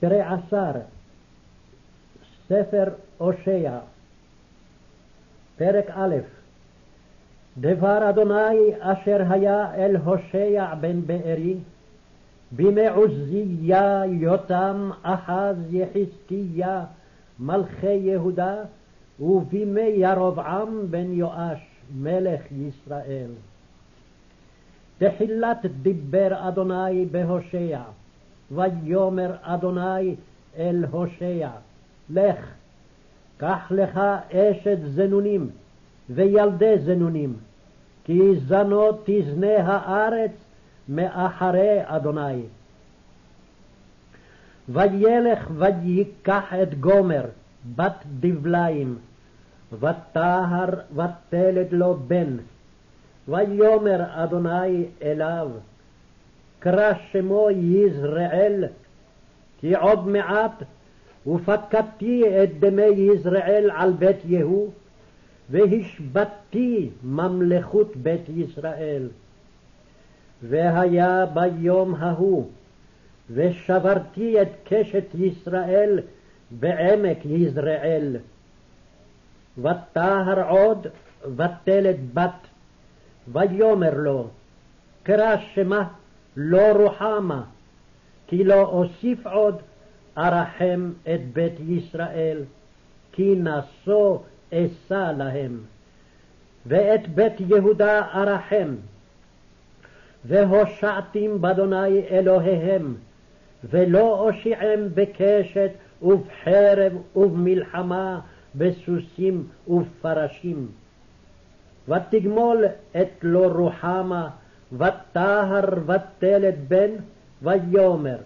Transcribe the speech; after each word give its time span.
תראה 0.00 0.34
עשר, 0.34 0.72
ספר 2.48 2.84
הושע, 3.18 3.78
פרק 5.56 5.84
א' 5.90 6.14
דבר 7.58 8.10
אדוני 8.10 8.72
אשר 8.80 9.22
היה 9.30 9.74
אל 9.74 9.96
הושע 9.96 10.74
בן 10.74 11.06
בארי, 11.06 11.56
בימי 12.52 12.88
עוזיה, 12.88 14.02
יותם, 14.06 14.90
אחז, 15.02 15.56
יחזקיה, 15.70 16.84
מלכי 17.40 17.92
יהודה, 17.92 18.54
ובימי 19.20 19.80
ירבעם 19.80 20.86
בן 20.90 21.12
יואש, 21.12 21.58
מלך 21.98 22.40
ישראל. 22.52 23.30
תחילת 24.98 25.66
דיבר 25.82 26.48
אדוני 26.48 27.06
בהושע, 27.10 27.80
ויאמר 28.50 29.34
אדוני 29.42 30.14
אל 30.58 30.84
הושע, 30.90 31.48
לך, 32.10 32.36
קח 33.36 33.66
לך 33.70 34.00
אשת 34.32 34.78
זנונים 34.86 35.50
וילדי 36.10 36.78
זנונים, 36.78 37.36
כי 38.04 38.20
זנות 38.46 39.02
תזנה 39.06 39.56
הארץ 39.56 40.30
מאחרי 40.88 41.78
אדוני. 41.84 42.42
וילך 44.68 45.50
ויקח 45.56 46.54
את 46.62 46.80
גומר, 46.80 47.24
בת 47.76 48.04
דבליים, 48.20 48.98
וטהר 49.80 50.68
ותלד 50.92 51.66
לו 51.70 51.96
בן. 52.06 52.36
ויאמר 53.28 54.04
אדוני 54.24 54.84
אליו, 55.02 55.48
קרא 56.66 56.92
שמו 57.12 57.48
יזרעאל, 57.50 58.64
כי 59.60 59.74
עוד 59.74 60.06
מעט 60.06 60.62
ופקדתי 61.26 62.42
את 62.42 62.60
דמי 62.60 62.82
יזרעאל 62.82 63.70
על 63.74 63.92
בית 63.92 64.16
יהוא, 64.24 64.70
והשבתתי 65.50 66.90
ממלכות 67.02 67.96
בית 67.96 68.28
ישראל. 68.28 69.08
והיה 70.42 71.26
ביום 71.26 71.94
ההוא, 71.94 72.46
ושברתי 73.30 74.42
את 74.42 74.48
קשת 74.64 75.14
ישראל 75.14 76.00
בעמק 76.50 77.18
יזרעאל. 77.24 78.16
וטהר 79.58 80.48
עוד 80.48 80.86
ותלת 81.36 82.14
בת, 82.14 82.46
ויאמר 83.32 83.94
לו, 83.94 84.28
קרא 85.02 85.36
שמה 85.54 85.88
לא 86.36 86.72
רוחמה, 86.72 87.42
כי 88.26 88.44
לא 88.44 88.62
אוסיף 88.62 89.26
עוד 89.26 89.58
ארחם 90.18 90.92
את 91.14 91.20
בית 91.32 91.60
ישראל, 91.68 92.42
כי 93.12 93.34
נשוא 93.36 94.18
אשא 94.52 95.12
להם. 95.18 95.60
ואת 96.66 97.08
בית 97.08 97.32
יהודה 97.40 98.02
ארחם, 98.14 98.74
והושעתים 100.24 101.40
באדוני 101.40 102.00
אלוהיהם, 102.10 102.94
ולא 103.64 104.28
אושיעם 104.28 104.80
בקשת 104.94 105.70
ובחרב 106.02 106.92
ובמלחמה, 107.16 108.20
בסוסים 108.54 109.46
ובפרשים. 109.68 110.68
ותגמול 111.88 112.64
את 113.00 113.08
לא 113.22 113.46
רוחמה, 113.46 114.28
וטהר 114.72 115.64
ותלת 115.86 116.54
בן, 116.68 116.90
ויאמר, 117.42 118.16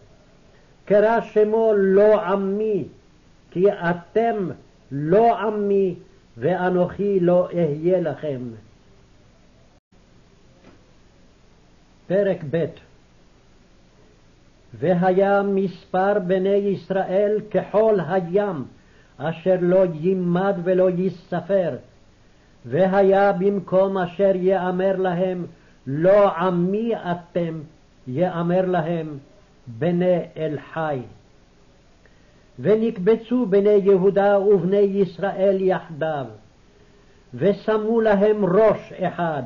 קרא 0.85 1.21
שמו 1.21 1.73
לא 1.77 2.21
עמי, 2.21 2.85
כי 3.51 3.73
אתם 3.73 4.49
לא 4.91 5.39
עמי, 5.39 5.95
ואנוכי 6.37 7.21
לא 7.21 7.49
אהיה 7.55 8.01
לכם. 8.01 8.41
פרק 12.07 12.39
ב' 12.51 12.65
והיה 14.79 15.43
מספר 15.43 16.19
בני 16.27 16.49
ישראל 16.49 17.41
כחול 17.51 18.01
הים, 18.09 18.65
אשר 19.17 19.57
לא 19.61 19.85
יימד 19.95 20.55
ולא 20.65 20.91
ייספר, 20.91 21.77
והיה 22.67 23.33
במקום 23.33 23.99
אשר 23.99 24.33
יאמר 24.35 24.97
להם, 24.97 25.47
לא 25.87 26.37
עמי 26.37 26.93
אתם, 26.97 27.61
יאמר 28.07 28.67
להם, 28.67 29.19
בני 29.67 30.19
אל 30.37 30.59
חי. 30.73 31.01
ונקבצו 32.59 33.47
בני 33.47 33.69
יהודה 33.83 34.39
ובני 34.39 34.77
ישראל 34.77 35.57
יחדיו, 35.61 36.27
ושמו 37.35 38.01
להם 38.01 38.45
ראש 38.45 38.93
אחד, 38.93 39.43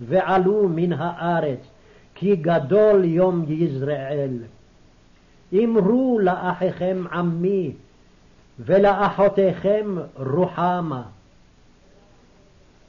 ועלו 0.00 0.68
מן 0.68 0.92
הארץ, 0.92 1.60
כי 2.14 2.36
גדול 2.36 3.04
יום 3.04 3.44
יזרעאל. 3.48 4.38
אמרו 5.54 6.18
לאחיכם 6.22 7.04
עמי, 7.12 7.72
ולאחותיכם 8.58 9.96
רוחמה. 10.16 11.02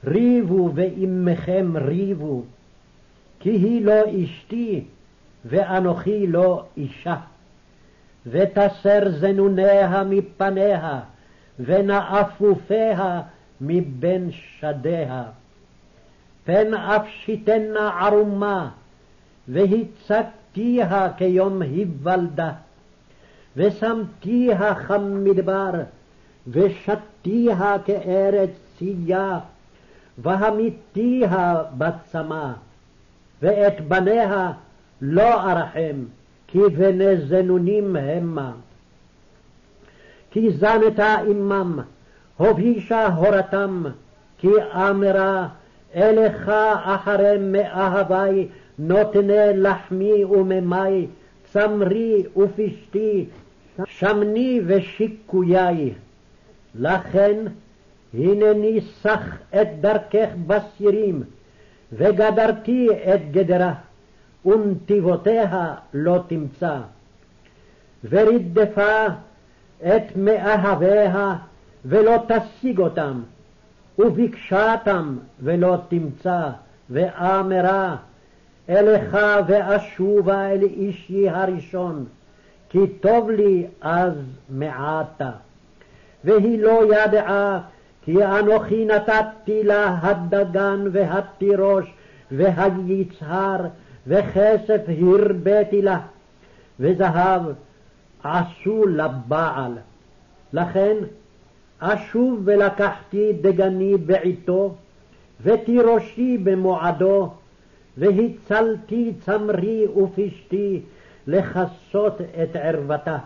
ריבו 0.05 0.71
ואימכם 0.75 1.73
ריבו, 1.75 2.43
כי 3.41 3.49
היא 3.49 3.85
לא 3.85 4.01
אשתי, 4.23 4.83
ואנוכי 5.45 6.27
לא 6.27 6.63
אישה. 6.77 7.15
ותסר 8.27 9.09
זנוניה 9.09 10.03
מפניה, 10.03 10.99
ונאפופיה 11.59 13.21
מבין 13.61 14.29
שדיה. 14.31 15.23
פן 16.45 16.73
אפשיתנה 16.73 17.89
ערומה, 17.99 18.69
והצגתיה 19.47 21.09
כיום 21.17 21.61
היוולדה. 21.61 22.51
ושמתיה 23.57 24.75
כמדבר, 24.75 25.71
ושתיה 26.47 27.75
כארץ 27.85 28.49
צייה, 28.77 29.39
והמיתיה 30.17 31.55
בצמא, 31.77 32.51
ואת 33.41 33.87
בניה 33.87 34.51
לא 35.01 35.51
ארחם, 35.51 36.05
כי 36.47 36.59
בני 36.59 37.17
זנונים 37.17 37.95
המה. 37.95 38.51
כי 40.31 40.51
זנתה 40.51 41.15
עמם, 41.15 41.79
הובישה 42.37 43.07
הורתם, 43.07 43.83
כי 44.37 44.47
אמרה 44.73 45.47
אלך 45.95 46.49
אחרי 46.83 47.37
מאהבי 47.39 48.47
נותני 48.79 49.53
לחמי 49.53 50.25
וממי, 50.25 51.07
צמרי 51.53 52.23
ופשתי, 52.37 53.25
שמני 53.85 54.61
ושיקויי. 54.65 55.93
לכן 56.75 57.37
הנני 58.13 58.81
סח 58.81 59.37
את 59.61 59.67
דרכך 59.81 60.29
בסירים, 60.47 61.23
וגדרתי 61.93 62.87
את 63.13 63.31
גדרה, 63.31 63.73
ונתיבותיה 64.45 65.75
לא 65.93 66.19
תמצא. 66.27 66.77
ורדפה 68.09 69.05
את 69.87 70.15
מאהביה, 70.15 71.35
ולא 71.85 72.23
תשיג 72.27 72.79
אותם, 72.79 73.21
וביקשתם 73.99 75.17
ולא 75.39 75.77
תמצא, 75.89 76.49
ואמרה 76.89 77.95
אלך 78.69 79.17
ואשובה 79.47 80.51
אל 80.51 80.61
אישי 80.61 81.29
הראשון, 81.29 82.05
כי 82.69 82.87
טוב 82.87 83.29
לי 83.29 83.67
אז 83.81 84.13
מעתה. 84.49 85.31
והיא 86.23 86.59
לא 86.59 86.95
ידעה 86.95 87.59
כי 88.01 88.25
אנוכי 88.25 88.85
נתתי 88.85 89.63
לה 89.63 89.97
הדגן 90.01 90.87
והתירוש 90.91 91.93
והיצהר 92.31 93.65
וכסף 94.07 94.81
הרביתי 94.87 95.81
לה 95.81 95.99
וזהב 96.79 97.41
עשו 98.23 98.85
לבעל. 98.87 99.71
לכן 100.53 100.97
אשוב 101.79 102.41
ולקחתי 102.45 103.33
דגני 103.41 103.97
בעתו 103.97 104.75
ותירושי 105.43 106.37
במועדו 106.37 107.29
והצלתי 107.97 109.13
צמרי 109.25 109.87
ופשתי 109.87 110.81
לכסות 111.27 112.21
את 112.43 112.55
ערוותה. 112.55 113.17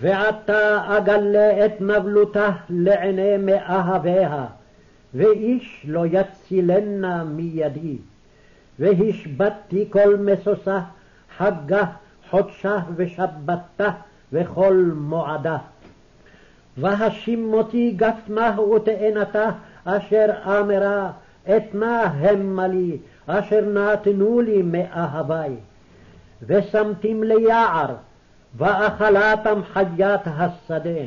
ועתה 0.00 0.96
אגלה 0.98 1.66
את 1.66 1.80
נבלותה 1.80 2.50
לעיני 2.70 3.36
מאהביה, 3.36 4.44
ואיש 5.14 5.86
לא 5.88 6.04
יצילנה 6.06 7.24
מידי. 7.24 7.98
והשבתתי 8.78 9.86
כל 9.90 10.16
משושה, 10.16 10.80
חגה, 11.36 11.84
חודשה 12.30 12.76
ושבתה, 12.96 13.90
וכל 14.32 14.90
מועדה. 14.96 15.56
והשימותי 16.76 17.92
גפנה 17.96 18.60
ותאנתה 18.60 19.50
אשר 19.84 20.26
אמרה 20.44 21.10
אתנה 21.56 22.02
המה 22.02 22.68
לי 22.68 22.98
אשר 23.26 23.60
נתנו 23.60 24.40
לי 24.40 24.62
מאהבי. 24.62 25.54
ושמתים 26.42 27.22
ליער 27.22 27.94
ואכלתם 28.56 29.60
חיית 29.72 30.20
השדה. 30.26 31.00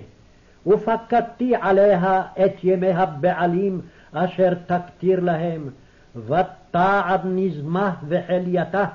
ופקדתי 0.68 1.54
עליה 1.62 2.22
את 2.46 2.64
ימי 2.64 2.92
הבעלים 2.92 3.82
אשר 4.14 4.54
תקטיר 4.66 5.20
להם, 5.20 5.70
ותעד 6.16 7.22
נזמה 7.26 7.94
וחלייתה, 8.08 8.86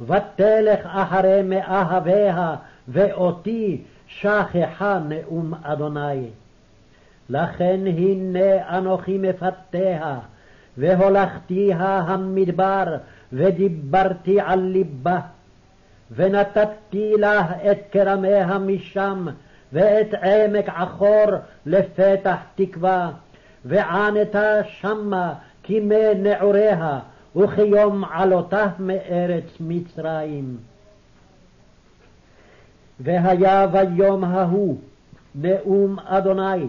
ותלך 0.00 0.86
אחרי 0.86 1.42
מאהביה, 1.42 2.56
ואותי 2.88 3.82
שכחה 4.06 4.98
נאום 5.08 5.54
אדוני. 5.62 6.26
לכן 7.28 7.80
הנה 7.86 8.78
אנוכי 8.78 9.18
מפתיה, 9.18 10.18
והולכתיה 10.76 11.76
המדבר, 11.78 12.96
ודיברתי 13.32 14.40
על 14.40 14.60
ליבה, 14.60 15.20
ונתתי 16.10 17.12
לה 17.18 17.70
את 17.70 17.78
כרמיה 17.92 18.58
משם, 18.58 19.26
ואת 19.72 20.14
עמק 20.14 20.68
עכור 20.68 21.26
לפתח 21.66 22.36
תקווה, 22.54 23.10
וענתה 23.64 24.64
שמה 24.64 25.34
כמי 25.62 26.14
נעוריה, 26.14 26.98
וכיום 27.36 28.04
עלותה 28.04 28.66
מארץ 28.78 29.44
מצרים. 29.60 30.56
והיה 33.00 33.66
ביום 33.66 34.24
ההוא 34.24 34.78
נאום 35.34 35.98
אדוני, 35.98 36.66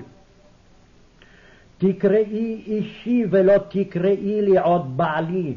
תקראי 1.77 2.63
אישי 2.67 3.25
ולא 3.29 3.57
תקראי 3.57 4.41
לי 4.41 4.57
עוד 4.57 4.97
בעלי, 4.97 5.55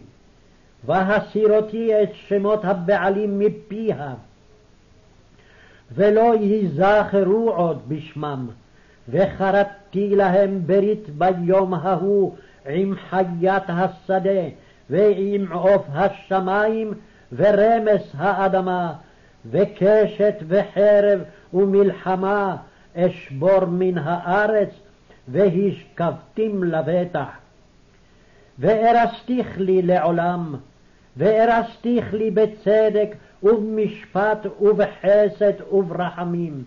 והסיר 0.87 1.57
אותי 1.57 2.03
את 2.03 2.09
שמות 2.15 2.65
הבעלים 2.65 3.39
מפיה. 3.39 4.15
ולא 5.93 6.35
ייזכרו 6.41 7.51
עוד 7.51 7.83
בשמם, 7.89 8.49
וחרטתי 9.09 10.17
להם 10.17 10.61
ברית 10.67 11.11
ביום 11.11 11.75
ההוא 11.75 12.37
עם 12.67 12.95
חיית 13.11 13.63
השדה, 13.69 14.49
ועם 14.91 15.53
עוף 15.53 15.87
השמים, 15.93 16.93
ורמס 17.33 18.03
האדמה, 18.15 18.93
וקשת 19.51 20.35
וחרב 20.49 21.21
ומלחמה 21.55 22.57
אשבור 22.97 23.65
מן 23.65 23.99
הארץ, 23.99 24.71
והשכבתים 25.29 26.65
לבטח. 26.65 27.29
וארסתיך 28.59 29.59
לי 29.59 29.83
לעולם, 29.83 30.55
וארסתיך 31.17 32.15
לי 32.15 32.31
בצדק 32.31 33.15
ובמשפט 33.43 34.47
ובחסד 34.61 35.73
וברחמים. 35.73 36.65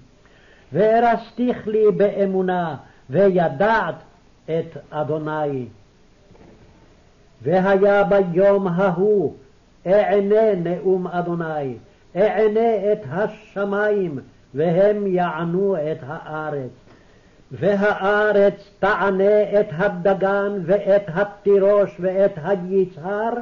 וארסתיך 0.73 1.67
לי 1.67 1.83
באמונה, 1.97 2.75
וידעת 3.09 3.95
את 4.45 4.77
אדוני. 4.89 5.65
והיה 7.41 8.03
ביום 8.03 8.67
ההוא 8.67 9.33
אענה 9.87 10.55
נאום 10.55 11.07
אדוני, 11.07 11.73
אענה 12.15 12.91
את 12.91 12.99
השמיים, 13.11 14.19
והם 14.53 15.07
יענו 15.07 15.75
את 15.75 15.97
הארץ. 16.07 16.71
והארץ 17.51 18.69
תענה 18.79 19.59
את 19.59 19.67
הדגן 19.71 20.51
ואת 20.65 21.03
התירוש 21.07 21.97
ואת 21.99 22.31
היצהר, 22.43 23.33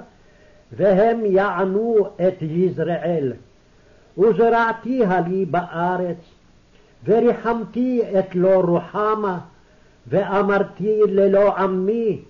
והם 0.72 1.26
יענו 1.26 2.08
את 2.28 2.42
יזרעאל. 2.42 3.34
וזרעתיה 4.18 5.22
לי 5.28 5.46
בארץ, 5.46 6.18
וריחמתי 7.06 8.02
את 8.20 8.36
לא 8.36 8.62
רוחמה, 8.62 9.40
ואמרתי 10.08 11.00
ללא 11.08 11.58
עמי, 11.58 12.22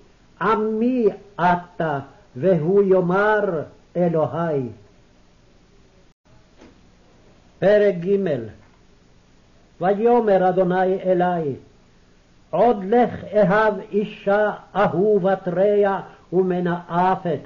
עמי 0.42 1.08
אתה, 1.36 2.00
והוא 2.36 2.84
יאמר 2.84 3.62
אלוהי. 3.98 4.70
פרק 7.60 7.96
ג' 7.96 8.18
ויאמר 9.82 10.50
אדוני 10.50 11.02
אלי, 11.02 11.56
עוד 12.50 12.84
לך 12.84 13.24
אהב 13.34 13.74
אישה 13.92 14.52
אהובת 14.76 15.48
רע 15.48 16.00
ומנאפת, 16.34 17.40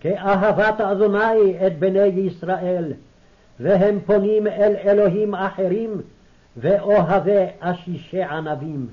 כאהבת 0.00 0.80
אדוני 0.80 1.66
את 1.66 1.78
בני 1.78 1.98
ישראל, 2.00 2.92
והם 3.60 3.98
פונים 4.06 4.46
אל 4.46 4.74
אלוהים 4.84 5.34
אחרים, 5.34 6.00
ואוהבי 6.56 7.44
אשישי 7.60 8.22
ענבים. 8.22 8.86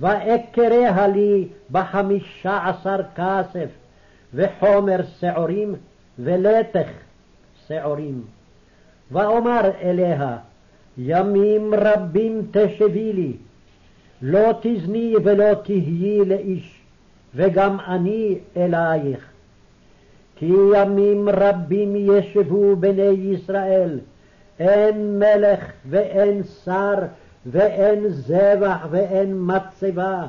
ואקריה 0.00 1.06
לי 1.08 1.48
בחמישה 1.70 2.68
עשר 2.68 3.00
כסף, 3.16 3.68
וחומר 4.34 5.00
שעורים, 5.20 5.74
ולתך 6.18 6.88
שעורים. 7.66 8.22
ואומר 9.10 9.70
אליה, 9.82 10.36
ימים 10.98 11.74
רבים 11.74 12.46
תשבי 12.50 13.12
לי, 13.12 13.32
לא 14.22 14.52
תזני 14.62 15.14
ולא 15.24 15.54
תהיי 15.54 16.24
לאיש, 16.24 16.80
וגם 17.34 17.76
אני 17.86 18.38
אלייך. 18.56 19.33
כי 20.36 20.52
ימים 20.74 21.28
רבים 21.28 21.96
ישבו 21.96 22.76
בני 22.76 23.02
ישראל, 23.02 23.98
אין 24.58 25.18
מלך 25.18 25.60
ואין 25.90 26.42
שר 26.64 26.94
ואין 27.46 28.08
זבח 28.08 28.86
ואין 28.90 29.34
מצבה 29.38 30.26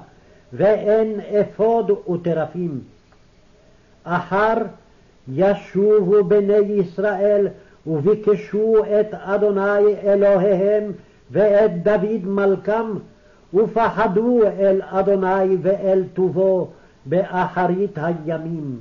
ואין 0.54 1.20
אפוד 1.20 1.92
וטרפים. 2.10 2.80
אחר 4.04 4.54
ישובו 5.34 6.24
בני 6.24 6.54
ישראל 6.54 7.48
וביקשו 7.88 8.76
את 9.00 9.14
אדוני 9.14 9.96
אלוהיהם 10.04 10.92
ואת 11.32 11.84
דוד 11.84 12.26
מלכם 12.26 12.86
ופחדו 13.54 14.40
אל 14.60 14.82
אדוני 14.84 15.58
ואל 15.62 16.04
טובו 16.14 16.68
באחרית 17.06 17.98
הימים. 17.98 18.80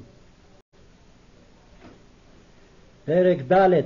פרק 3.05 3.39
ד' 3.53 3.81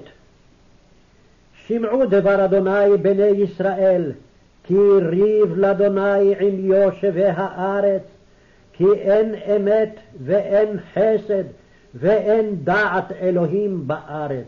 שמעו 1.66 2.06
דבר 2.06 2.44
אדוני 2.44 2.96
בני 3.02 3.22
ישראל, 3.22 4.12
כי 4.64 4.74
ריב 5.02 5.56
לאדוני 5.56 6.34
עם 6.40 6.72
יושבי 6.72 7.24
הארץ, 7.24 8.02
כי 8.72 8.84
אין 8.84 9.34
אמת 9.56 10.00
ואין 10.24 10.68
חסד 10.94 11.44
ואין 11.94 12.56
דעת 12.64 13.12
אלוהים 13.12 13.86
בארץ. 13.86 14.46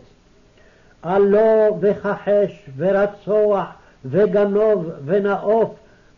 עלו 1.01 1.77
וכחש 1.81 2.69
ורצוח 2.77 3.65
וגנוב 4.05 4.89
ונאוף 5.05 5.69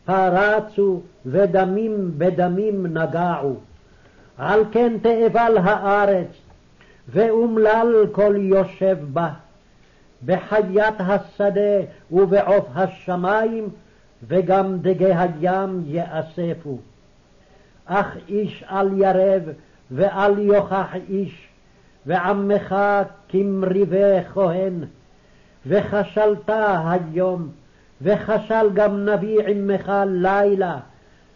פרצו 0.05 1.01
ודמים 1.25 2.11
בדמים 2.17 2.97
נגעו. 2.97 3.55
על 4.37 4.63
כן 4.71 4.93
תאבל 5.01 5.57
הארץ 5.57 6.27
ואומלל 7.09 8.07
כל 8.11 8.35
יושב 8.37 8.97
בה. 9.13 9.29
בחיית 10.25 10.95
השדה 10.99 11.79
ובעוף 12.11 12.65
השמים, 12.75 13.69
וגם 14.27 14.77
דגי 14.81 15.13
הים 15.13 15.83
יאספו. 15.85 16.77
אך 17.85 18.17
איש 18.29 18.63
אל 18.71 18.97
ירב, 18.97 19.43
ואל 19.91 20.39
יוכח 20.39 20.95
איש, 21.09 21.47
ועמך 22.05 22.75
כמריבי 23.29 24.23
כהן. 24.33 24.83
וכשלת 25.65 26.49
היום, 26.49 27.49
וכשל 28.01 28.69
גם 28.73 29.05
נביא 29.05 29.39
עמך 29.47 29.91
לילה, 30.05 30.77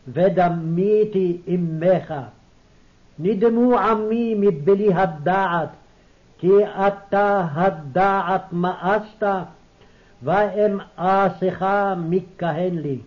ודמיתי 0.08 1.38
עמך. 1.46 2.14
נדמו 3.20 3.80
עמי 3.80 4.36
מבלי 4.38 4.94
הדעת, 4.94 5.70
כי 6.38 6.52
אתה 6.66 7.48
הדעת 7.54 8.54
מאסת, 8.54 9.26
ואמאסך 10.24 11.66
מכהן 11.98 12.76
לי. 12.76 13.00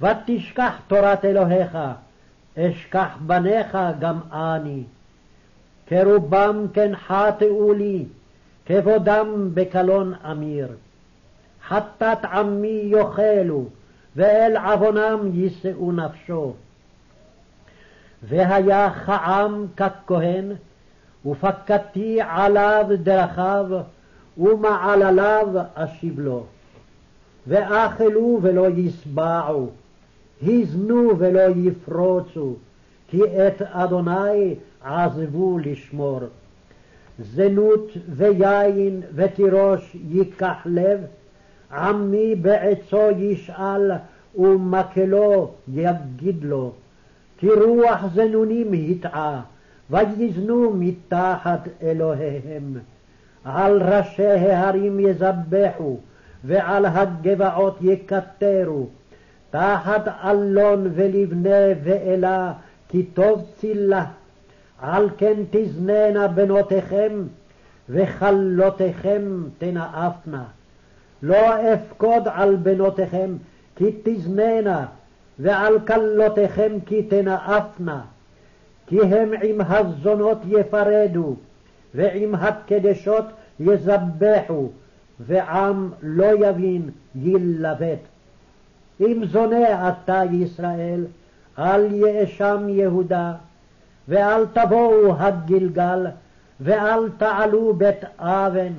ותשכח 0.00 0.72
תורת 0.86 1.24
אלוהיך, 1.24 1.78
אשכח 2.58 3.16
בניך 3.26 3.78
גם 3.98 4.20
אני. 4.32 4.82
כרובם 5.86 6.66
כן 6.72 6.92
חטאו 6.96 7.72
לי, 7.72 8.04
כבודם 8.66 9.50
בקלון 9.54 10.14
אמיר. 10.30 10.68
חטאת 11.68 12.24
עמי 12.24 12.82
יאכלו, 12.84 13.64
ואל 14.16 14.56
עוונם 14.56 15.30
יישאו 15.34 15.92
נפשו. 15.92 16.54
והיה 18.22 18.90
כעם 19.06 19.66
ככהן, 19.76 20.52
ופקדתי 21.26 22.18
עליו 22.20 22.86
דרכיו, 23.02 23.66
ומעלליו 24.38 25.48
אשיב 25.74 26.20
לו. 26.20 26.44
ואכלו 27.46 28.38
ולא 28.42 28.66
ישבעו, 28.68 29.70
הזנו 30.42 31.18
ולא 31.18 31.40
יפרוצו, 31.56 32.54
כי 33.08 33.22
את 33.24 33.62
אדוני 33.62 34.54
עזבו 34.84 35.58
לשמור. 35.58 36.20
זנות 37.18 37.90
ויין 38.08 39.00
ותירוש 39.14 39.96
ייקח 40.08 40.56
לב, 40.66 41.00
עמי 41.72 42.34
בעצו 42.34 43.10
ישאל 43.18 43.90
ומקלו 44.38 45.50
יגיד 45.68 46.36
לו. 46.42 46.72
כי 47.38 47.50
רוח 47.50 48.00
זנונים 48.14 48.72
הטעה, 48.72 49.40
ויזנו 49.90 50.72
מתחת 50.74 51.68
אלוהיהם. 51.82 52.78
על 53.44 53.82
ראשי 53.82 54.26
ההרים 54.26 55.00
יזבחו, 55.00 55.98
ועל 56.44 56.86
הגבעות 56.86 57.78
יקטרו, 57.80 58.86
תחת 59.50 60.08
אלון 60.24 60.90
ולבנה 60.94 61.74
ואלה, 61.82 62.52
כי 62.88 63.02
טוב 63.02 63.46
צילה. 63.60 64.04
על 64.80 65.08
כן 65.18 65.34
תזננה 65.50 66.28
בנותיכם, 66.28 67.22
וכלותיכם 67.88 69.42
תנאפנה. 69.58 70.44
לא 71.22 71.72
אפקוד 71.74 72.22
על 72.32 72.56
בנותיכם, 72.56 73.30
כי 73.76 73.84
תזננה, 74.02 74.86
ועל 75.38 75.78
כלותיכם 75.86 76.72
כי 76.86 77.02
תנאפנה. 77.02 78.00
כי 78.88 79.00
הם 79.00 79.32
עם 79.42 79.60
הזונות 79.60 80.38
יפרדו, 80.46 81.34
ועם 81.94 82.34
הקדשות 82.34 83.24
יזבחו, 83.60 84.68
ועם 85.20 85.90
לא 86.02 86.48
יבין 86.48 86.90
ילבט. 87.14 87.98
אם 89.00 89.22
זונה 89.24 89.88
אתה 89.88 90.22
ישראל, 90.32 91.04
אל 91.58 91.94
יאשם 91.94 92.66
יהודה, 92.68 93.32
ואל 94.08 94.46
תבואו 94.52 95.14
הגלגל, 95.18 96.06
ואל 96.60 97.08
תעלו 97.18 97.74
בית 97.74 98.04
אבן, 98.18 98.72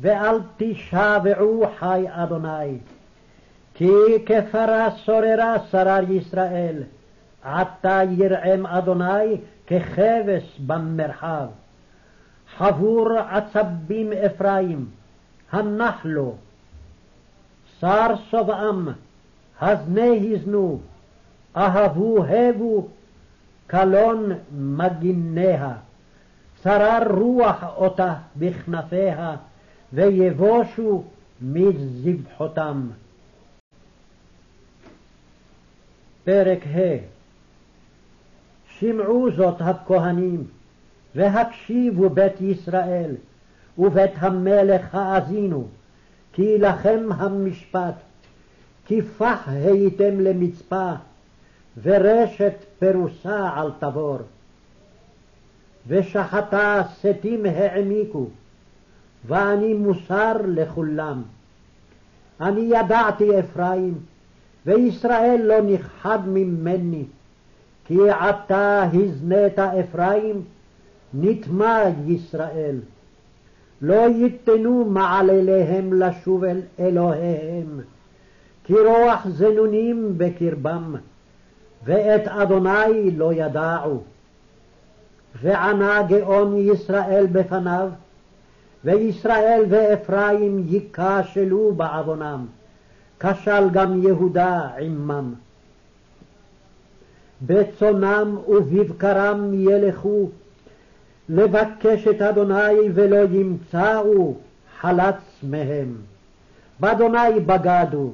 ואל 0.00 0.38
תשבעו 0.56 1.64
חי 1.78 2.04
אדוני. 2.10 2.78
כי 3.74 3.92
כפרה 4.26 4.88
סוררה 5.04 5.56
שרר 5.70 6.10
ישראל, 6.10 6.82
עתה 7.42 8.00
ירעם 8.10 8.66
אדוני 8.66 9.36
ככבש 9.66 10.60
במרחב. 10.66 11.46
חבור 12.56 13.08
עצבים 13.18 14.12
אפרים, 14.12 14.86
הנח 15.52 16.00
לו. 16.04 16.34
שר 17.80 18.06
שובעם, 18.30 18.88
הזנה 19.60 20.06
הזנו, 20.32 20.78
אהבו 21.56 22.24
הבו, 22.24 22.88
קלון 23.66 24.32
מגיניה. 24.52 25.72
שרר 26.62 27.02
רוח 27.10 27.64
אותה 27.76 28.14
בכנפיה, 28.36 29.36
ויבושו 29.92 31.02
מזבחותם. 31.42 32.88
פרק 36.24 36.66
ה' 36.66 37.12
שמעו 38.78 39.28
זאת 39.36 39.56
הכהנים, 39.60 40.44
והקשיבו 41.14 42.10
בית 42.10 42.40
ישראל, 42.40 43.14
ובית 43.78 44.10
המלך 44.16 44.94
האזינו, 44.94 45.66
כי 46.32 46.58
לכם 46.58 47.08
המשפט, 47.16 47.94
כי 48.86 49.02
פח 49.02 49.48
הייתם 49.48 50.20
למצפה, 50.20 50.92
ורשת 51.82 52.54
פרוסה 52.78 53.50
על 53.54 53.70
תבור. 53.78 54.18
ושחטה 55.86 56.82
שתים 57.00 57.46
העמיקו, 57.46 58.26
ואני 59.26 59.74
מוסר 59.74 60.32
לכולם. 60.46 61.22
אני 62.40 62.60
ידעתי 62.60 63.40
אפרים, 63.40 63.98
וישראל 64.66 65.40
לא 65.44 65.62
נכחד 65.62 66.18
ממני, 66.28 67.04
כי 67.84 68.10
עתה 68.10 68.84
הזנית 68.92 69.58
אפרים, 69.58 70.42
נטמע 71.14 71.82
ישראל. 72.06 72.76
לא 73.82 74.08
ייתנו 74.08 74.84
מעלליהם 74.84 75.92
לשוב 75.92 76.44
אל 76.44 76.60
אלוהיהם, 76.80 77.80
כי 78.64 78.72
רוח 78.72 79.26
זנונים 79.28 80.14
בקרבם, 80.16 80.94
ואת 81.84 82.28
אדוני 82.28 83.10
לא 83.16 83.32
ידעו. 83.32 84.02
וענה 85.42 86.02
גאון 86.02 86.56
ישראל 86.56 87.26
בפניו, 87.32 87.88
וישראל 88.84 89.64
ואפרים 89.68 90.64
ייכשלו 90.68 91.74
בעוונם. 91.74 92.46
כשל 93.22 93.70
גם 93.72 94.02
יהודה 94.02 94.68
עמם. 94.78 95.34
בצונם 97.46 98.36
ובבקרם 98.48 99.50
ילכו, 99.54 100.28
לבקש 101.28 102.06
את 102.06 102.22
אדוני 102.22 102.90
ולא 102.94 103.34
ימצאו 103.34 104.34
חלץ 104.80 105.14
מהם. 105.42 105.96
באדוני 106.80 107.40
בגדו, 107.46 108.10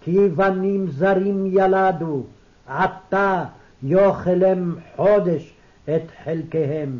כי 0.00 0.28
בנים 0.28 0.90
זרים 0.90 1.46
ילדו, 1.46 2.22
עתה 2.68 3.44
יאכלם 3.82 4.74
חודש 4.96 5.52
את 5.84 6.02
חלקיהם. 6.24 6.98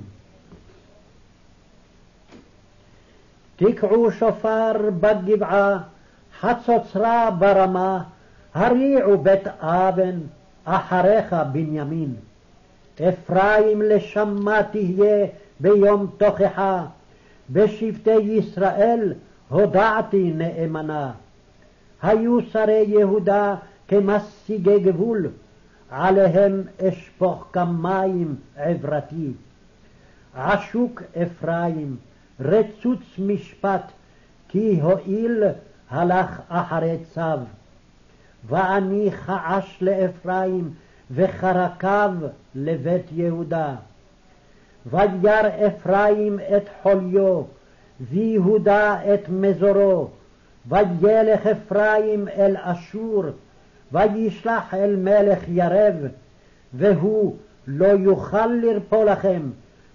תקעו 3.57 4.13
שופר 4.13 4.73
בגבעה 5.01 5.79
חצוצרה 6.41 7.31
ברמה, 7.31 8.03
הריעו 8.55 9.19
בית 9.19 9.47
אבן, 9.61 10.19
אחריך 10.65 11.37
בנימין. 11.53 12.15
אפרים 13.09 13.83
לשמה 13.83 14.63
תהיה 14.63 15.27
ביום 15.61 16.07
תוכחה, 16.17 16.87
בשבטי 17.51 18.11
ישראל 18.11 19.15
הודעתי 19.49 20.33
נאמנה. 20.33 21.13
היו 22.03 22.39
שרי 22.41 22.85
יהודה 22.89 23.55
כמשיגי 23.89 24.79
גבול, 24.79 25.29
עליהם 25.91 26.63
אשפוך 26.89 27.47
כמים 27.53 28.35
עברתי. 28.57 29.33
עשוק 30.35 31.03
אפרים, 31.23 31.97
רצוץ 32.41 33.01
משפט, 33.19 33.93
כי 34.49 34.81
הואיל 34.81 35.45
הלך 35.91 36.41
אחרי 36.49 36.97
צו. 37.15 37.21
ואני 38.49 39.11
כעש 39.11 39.79
לאפרים, 39.81 40.71
וחרקיו 41.11 42.13
לבית 42.55 43.07
יהודה. 43.13 43.75
וירא 44.87 45.49
אפרים 45.67 46.39
את 46.57 46.69
חוליו, 46.83 47.43
ויהודה 48.01 49.15
את 49.15 49.29
מזורו. 49.29 50.09
וילך 51.01 51.47
אפרים 51.47 52.29
אל 52.29 52.57
אשור, 52.59 53.25
וישלח 53.93 54.75
אל 54.75 54.97
מלך 54.97 55.39
ירב, 55.49 55.95
והוא 56.75 57.37
לא 57.67 57.87
יוכל 57.87 58.47
לרפוא 58.47 59.05
לכם, 59.05 59.43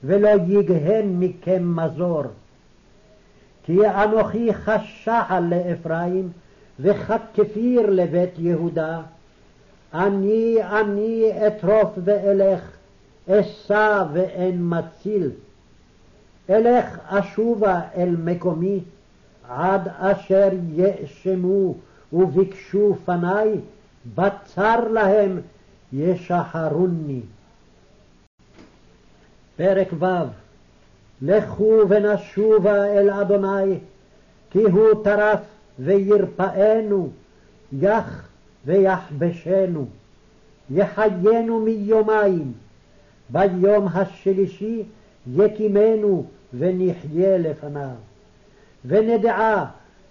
ולא 0.03 0.29
יגהן 0.47 1.15
מכם 1.19 1.75
מזור. 1.75 2.23
כי 3.65 3.87
אנוכי 3.87 4.53
חשחל 4.53 5.39
לאפרים, 5.39 6.29
וככפיר 6.79 7.89
לבית 7.89 8.33
יהודה. 8.37 9.01
אני 9.93 10.57
אני 10.63 11.31
אטרוף 11.47 11.89
ואלך, 12.03 12.61
אשא 13.29 14.03
ואין 14.13 14.57
מציל. 14.59 15.31
אלך 16.49 16.99
אשובה 17.07 17.81
אל 17.95 18.15
מקומי, 18.23 18.79
עד 19.49 19.87
אשר 19.97 20.49
יאשמו 20.73 21.75
וביקשו 22.13 22.95
פניי, 23.05 23.51
בצר 24.15 24.87
להם 24.87 25.39
ישחרוני. 25.93 27.21
פרק 29.57 29.87
ו' 29.99 30.44
לכו 31.21 31.81
ונשובה 31.89 32.85
אל 32.85 33.09
אדוני, 33.09 33.79
כי 34.49 34.63
הוא 34.63 35.03
טרף 35.03 35.39
וירפאנו, 35.79 37.09
יח 37.79 38.27
ויחבשנו, 38.65 39.85
יחיינו 40.69 41.59
מיומיים, 41.59 42.53
ביום 43.29 43.87
השלישי 43.93 44.83
יקימנו 45.33 46.25
ונחיה 46.53 47.37
לפניו. 47.37 47.95
ונדעה 48.85 49.65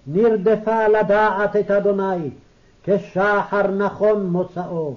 נרדפה 0.07 0.89
לדעת 0.89 1.57
את 1.57 1.71
אדוני, 1.71 2.31
כשחר 2.85 3.71
נכון 3.71 4.27
מוצאו, 4.27 4.95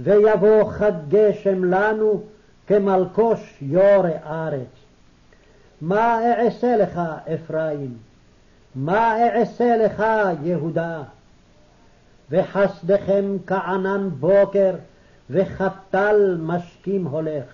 ויבוא 0.00 0.64
חד 0.64 0.92
גשם 1.08 1.64
לנו 1.64 2.22
כמלקוש 2.66 3.58
יורה 3.62 4.10
ארץ. 4.26 4.87
מה 5.80 6.20
אעשה 6.24 6.76
לך, 6.76 7.00
אפרים? 7.34 7.96
מה 8.74 9.16
אעשה 9.28 9.76
לך, 9.76 10.02
יהודה? 10.42 11.02
וחסדכם 12.30 13.36
כענן 13.46 14.08
בוקר, 14.20 14.74
וחתל 15.30 16.38
משכים 16.40 17.06
הולך. 17.06 17.44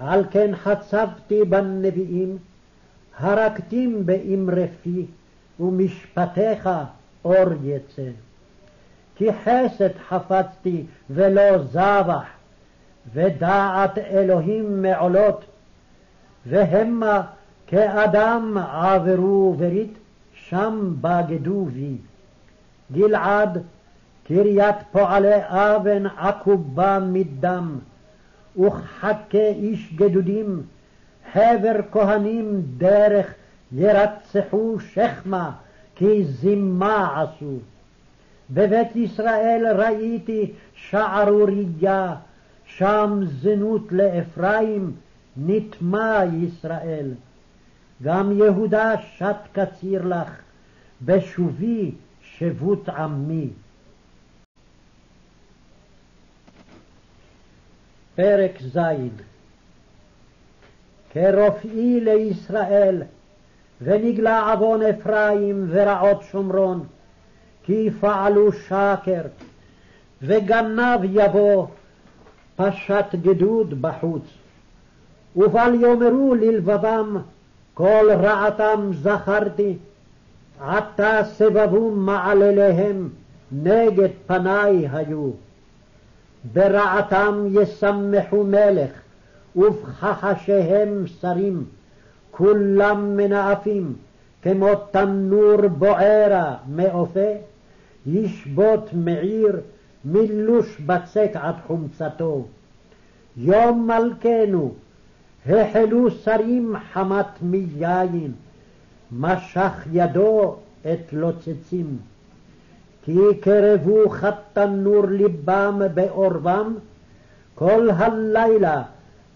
על 0.00 0.24
כן 0.30 0.56
חצבתי 0.56 1.44
בנביאים, 1.44 2.38
הרגתים 3.18 4.06
באמרי 4.06 4.66
פי, 4.82 5.06
ומשפטיך 5.60 6.68
אור 7.24 7.48
יצא. 7.62 8.10
כי 9.16 9.28
חסד 9.32 9.98
חפצתי 10.08 10.84
ולא 11.10 11.58
זבח, 11.58 12.24
ודעת 13.14 13.98
אלוהים 13.98 14.82
מעולות, 14.82 15.44
והמה 16.46 17.22
כאדם 17.66 18.58
עברו 18.72 19.54
ורית, 19.58 19.98
שם 20.34 20.94
בגדו 21.00 21.64
בי. 21.64 21.96
גלעד, 22.92 23.62
קריית 24.26 24.76
פועלי 24.92 25.38
אבן 25.42 26.06
עקובה 26.06 26.98
מדם, 26.98 27.78
וכחכה 28.58 29.38
איש 29.38 29.94
גדודים, 29.94 30.62
חבר 31.32 31.80
כהנים 31.92 32.62
דרך 32.76 33.34
ירצחו 33.72 34.76
שכמה, 34.80 35.50
כי 35.94 36.24
זימה 36.24 37.22
עשו. 37.22 37.58
בבית 38.50 38.96
ישראל 38.96 39.66
ראיתי 39.76 40.52
שערורייה, 40.74 42.14
שם 42.66 43.20
זנות 43.40 43.92
לאפרים, 43.92 44.92
נטמע 45.36 46.20
ישראל. 46.42 47.10
גם 48.02 48.32
יהודה 48.38 48.92
שת 49.18 49.36
קציר 49.52 50.06
לך, 50.06 50.30
בשובי 51.04 51.90
שבות 52.22 52.88
עמי. 52.88 53.48
פרק 58.14 58.52
ז. 58.60 58.78
כרופאי 61.10 62.00
לישראל, 62.00 63.02
ונגלה 63.80 64.52
עוון 64.52 64.82
אפרים 64.82 65.66
ורעות 65.68 66.22
שומרון, 66.22 66.86
כי 67.64 67.90
פעלו 68.00 68.52
שקר, 68.52 69.22
וגנב 70.22 71.00
יבוא, 71.04 71.66
פשט 72.56 73.14
גדוד 73.14 73.82
בחוץ. 73.82 74.43
ובל 75.36 75.74
יאמרו 75.80 76.34
ללבבם, 76.34 77.16
כל 77.74 78.10
רעתם 78.10 78.90
זכרתי, 78.92 79.76
עתה 80.60 81.20
סבבו 81.24 81.90
מעלליהם, 81.90 83.08
נגד 83.52 84.08
פניי 84.26 84.88
היו. 84.92 85.30
ברעתם 86.52 87.46
ישמחו 87.50 88.44
מלך, 88.44 88.90
ובכחשיהם 89.56 91.04
שרים, 91.20 91.64
כולם 92.30 93.16
מנאפים, 93.16 93.94
כמו 94.42 94.68
תנור 94.90 95.68
בוערה 95.68 96.56
מאופה, 96.68 97.30
ישבות 98.06 98.90
מעיר, 98.92 99.60
מילוש 100.04 100.80
בצק 100.80 101.30
עד 101.34 101.54
חומצתו. 101.66 102.44
יום 103.36 103.90
מלכנו, 103.90 104.74
החלו 105.48 106.10
שרים 106.10 106.74
חמת 106.92 107.42
מיין, 107.42 108.32
משך 109.12 109.86
ידו 109.92 110.56
את 110.82 111.12
לוצצים. 111.12 111.96
כי 113.04 113.18
קרבו 113.40 114.08
חתנור 114.10 115.06
ליבם 115.06 115.82
בעורבם, 115.94 116.74
כל 117.54 117.90
הלילה 117.90 118.82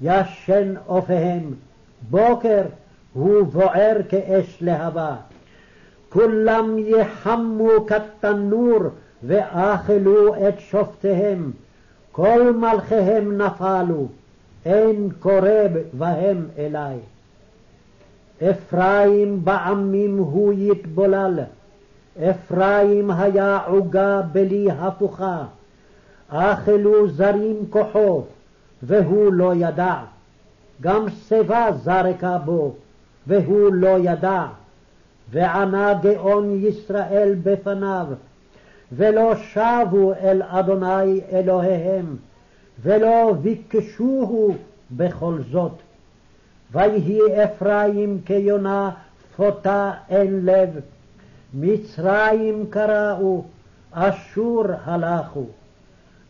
ישן 0.01 0.75
אופיהם, 0.89 1.55
בוקר 2.11 2.63
הוא 3.13 3.43
בוער 3.43 3.97
כאש 4.09 4.59
להבה. 4.61 5.17
כולם 6.09 6.77
יחמו 6.79 7.71
כתנור 7.87 8.79
ואכלו 9.23 10.49
את 10.49 10.61
שופטיהם, 10.61 11.51
כל 12.13 12.53
מלכיהם 12.53 13.43
נפלו, 13.43 14.09
אין 14.69 15.09
קורב 15.21 15.73
בהם 15.93 16.47
אלי. 16.59 16.97
אפרים 18.51 19.45
בעמים 19.45 20.19
הוא 20.19 20.53
יתבולל, 20.57 21.41
אפרים 22.31 23.11
היה 23.11 23.59
עוגה 23.67 24.23
בלי 24.33 24.69
הפוכה, 24.79 25.45
אכלו 26.29 27.09
זרים 27.09 27.57
כוחו, 27.71 28.23
והוא 28.83 29.33
לא 29.33 29.53
ידע. 29.55 29.95
גם 30.81 31.07
שיבה 31.09 31.69
זרקה 31.83 32.39
בו, 32.39 32.75
והוא 33.27 33.73
לא 33.73 33.97
ידע. 33.99 34.47
וענה 35.31 35.95
גאון 36.03 36.61
ישראל 36.69 37.35
בפניו, 37.43 38.07
ולא 38.93 39.35
שבו 39.37 40.13
אל 40.23 40.43
אדוני 40.43 41.21
אלוהיהם, 41.33 42.17
ולא 42.83 43.35
ביקשוהו 43.43 44.55
בכל 44.91 45.39
זאת. 45.51 45.73
ויהי 46.73 47.45
אפרים 47.45 48.21
כיונה 48.25 48.91
פותה 49.37 49.93
אין 50.09 50.45
לב, 50.45 50.81
מצרים 51.55 52.67
קראו, 52.71 53.45
אשור 53.93 54.65
הלכו. 54.85 55.47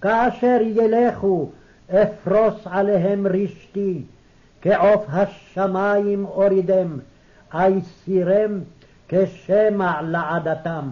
כאשר 0.00 0.58
ילכו, 0.62 1.48
אפרוס 1.90 2.54
עליהם 2.64 3.26
רשתי, 3.26 4.02
כעוף 4.62 5.04
השמים 5.08 6.24
אורידם, 6.24 6.98
אייסירם 7.54 8.60
כשמע 9.08 10.02
לעדתם. 10.02 10.88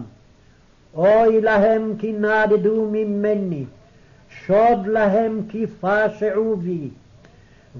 אוי 0.95 1.41
להם 1.41 1.93
כי 1.99 2.11
נדדו 2.11 2.89
ממני, 2.91 3.65
שוד 4.47 4.87
להם 4.87 5.41
כי 5.49 5.65
פשעו 5.67 6.55
בי, 6.57 6.89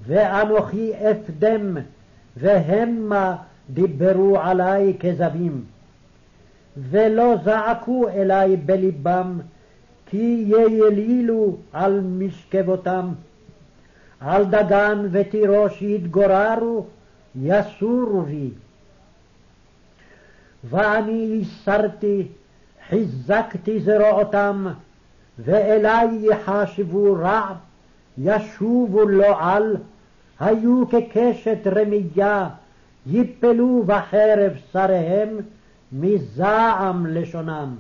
ואנוכי 0.06 0.92
אפדם, 1.12 1.78
והמה 2.38 3.36
דיברו 3.70 4.40
עלי 4.40 4.94
כזבים. 5.00 5.64
ולא 6.78 7.36
זעקו 7.44 8.10
אלי 8.10 8.58
בלבם, 8.58 9.40
כי 10.06 10.46
יילילו 10.48 11.58
על 11.74 12.02
משכבותם. 12.02 13.10
על 14.20 14.46
דגן 14.46 15.08
ותירוש 15.12 15.82
יתגוררו, 15.82 16.86
יסורו 17.36 18.22
בי. 18.22 18.50
ואני 20.64 21.42
הסרתי, 21.42 22.28
חיזקתי 22.90 23.80
זרועותם, 23.80 24.68
ואלי 25.39 26.17
יחשבו 26.21 27.13
רע, 27.13 27.54
ישובו 28.17 29.06
לו 29.06 29.38
על, 29.39 29.76
היו 30.39 30.84
כקשת 30.89 31.67
רמייה, 31.76 32.50
יפלו 33.08 33.84
בחרב 33.86 34.52
שריהם, 34.71 35.38
מזעם 35.91 37.06
לשונם, 37.06 37.76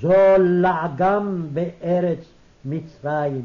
זו 0.00 0.12
לעגם 0.38 1.46
בארץ 1.52 2.18
מצרים. 2.64 3.44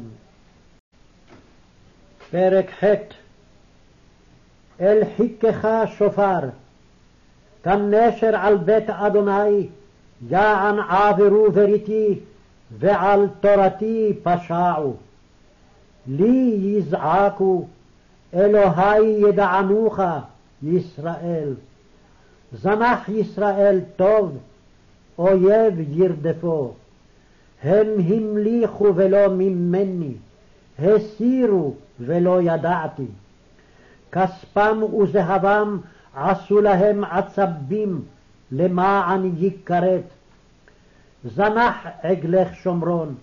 פרק 2.30 2.70
ח' 2.70 2.84
אל 4.80 5.02
חיכך 5.16 5.68
שופר, 5.98 6.40
כנשר 7.62 8.36
על 8.36 8.56
בית 8.56 8.90
אדוני, 8.90 9.68
יען 10.28 10.78
עברו 10.78 11.46
וריתי, 11.54 12.18
ועל 12.78 13.28
תורתי 13.40 14.12
פשעו. 14.22 14.96
לי 16.06 16.58
יזעקו, 16.60 17.66
אלוהי 18.34 19.04
ידענוך, 19.28 20.00
ישראל. 20.62 21.54
זנח 22.52 23.08
ישראל 23.08 23.80
טוב, 23.96 24.38
אויב 25.18 25.74
ירדפו. 25.90 26.72
הם 27.62 27.86
המליכו 28.08 28.92
ולא 28.94 29.28
ממני, 29.28 30.12
הסירו 30.78 31.74
ולא 32.00 32.42
ידעתי. 32.42 33.06
כספם 34.12 34.80
וזהבם 34.82 35.78
עשו 36.14 36.60
להם 36.60 37.04
עצבים 37.04 38.02
למען 38.52 39.30
יכרת. 39.36 40.02
זנח 41.24 41.86
עגלך 42.02 42.54
שומרון, 42.54 43.14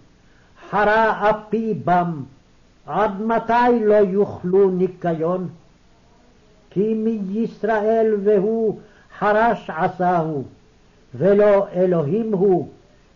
חרה 0.69 1.29
אפי 1.29 1.73
בם, 1.85 2.23
עד 2.85 3.21
מתי 3.21 3.85
לא 3.85 3.95
יאכלו 3.95 4.71
ניקיון? 4.71 5.49
כי 6.69 6.93
מישראל 6.93 8.13
והוא 8.23 8.79
חרש 9.19 9.69
עשהו, 9.69 10.43
ולא 11.15 11.67
אלוהים 11.73 12.33
הוא, 12.33 12.67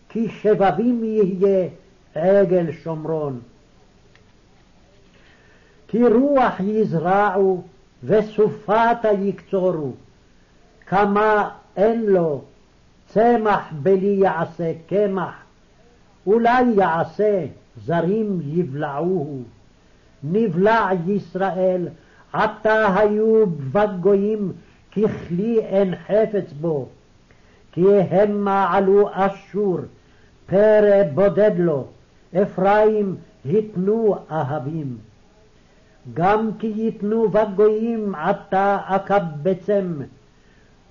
כי 0.10 0.30
שבבים 0.30 1.04
יהיה 1.04 1.68
עגל 2.16 2.72
שומרון. 2.72 3.40
כי 5.88 6.04
רוח 6.08 6.60
יזרעו 6.60 7.64
וסופתה 8.04 9.12
יקצורו, 9.22 9.92
כמה 10.88 11.50
אין 11.76 12.06
לו, 12.06 12.42
צמח 13.16 13.74
בלי 13.84 14.16
יעשה 14.22 14.72
קמח, 14.88 15.34
אולי 16.28 16.64
יעשה, 16.64 17.46
זרים 17.86 18.40
יבלעוהו. 18.44 19.42
נבלע 20.24 20.90
ישראל, 21.08 21.88
עתה 22.34 22.96
היו 22.96 23.46
בגויים, 23.72 24.52
ככלי 24.92 25.60
אין 25.60 25.94
חפץ 25.96 26.54
בו. 26.62 26.88
כי 27.72 28.00
המה 28.02 28.74
עלו 28.74 29.10
אשור, 29.12 29.80
פרא 30.46 31.04
בודד 31.14 31.52
לו, 31.58 31.88
אפרים 32.42 33.16
התנו 33.46 34.16
אהבים. 34.32 34.98
גם 36.14 36.50
כי 36.60 36.74
יתנו 36.76 37.30
בגויים 37.30 38.16
עתה 38.16 38.78
אקבצם, 38.86 40.02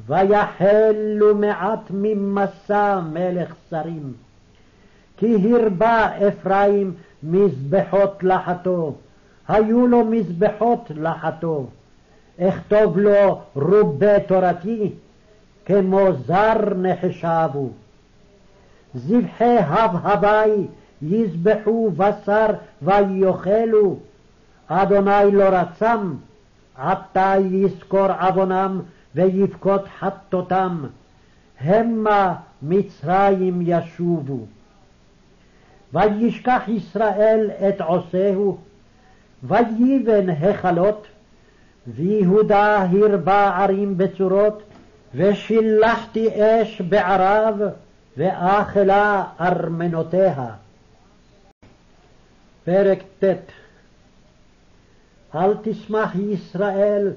ויחלו 0.06 1.34
מעט 1.34 1.90
ממסע 1.90 3.00
מלך 3.00 3.54
שרים. 3.70 4.12
כי 5.16 5.54
הרבה 5.54 6.08
אפרים 6.28 6.94
מזבחות 7.22 8.22
לחתו, 8.22 8.94
היו 9.48 9.86
לו 9.86 10.04
מזבחות 10.04 10.90
לחתו. 10.94 11.66
אכתוב 12.40 12.98
לו 12.98 13.40
רובי 13.56 14.20
תורתי, 14.26 14.92
כמו 15.64 16.08
זר 16.26 16.74
נחשבו. 16.76 17.68
זבחי 18.94 19.56
הבהבי 19.58 20.66
יזבחו 21.02 21.90
בשר 21.96 22.46
ויאכלו, 22.82 23.96
אדוני 24.68 25.32
לא 25.32 25.44
רצם, 25.44 26.14
עתה 26.76 27.34
יזכור 27.50 28.06
עוונם 28.06 28.80
ויבכות 29.14 29.84
חטאותם, 29.98 30.84
המה 31.60 32.34
מצרים 32.62 33.62
ישובו. 33.66 34.46
וישכח 35.92 36.62
ישראל 36.68 37.50
את 37.68 37.80
עושהו, 37.80 38.58
ויבן 39.42 40.28
היכלות, 40.28 41.06
ויהודה 41.86 42.86
הרבה 42.92 43.48
ערים 43.48 43.98
בצורות, 43.98 44.62
ושילחתי 45.14 46.28
אש 46.42 46.80
בערב, 46.80 47.60
ואכלה 48.16 49.24
ארמנותיה. 49.40 50.46
פרק 52.64 52.98
ט' 53.20 53.24
אל 55.34 55.54
תשמח 55.62 56.14
ישראל 56.14 57.12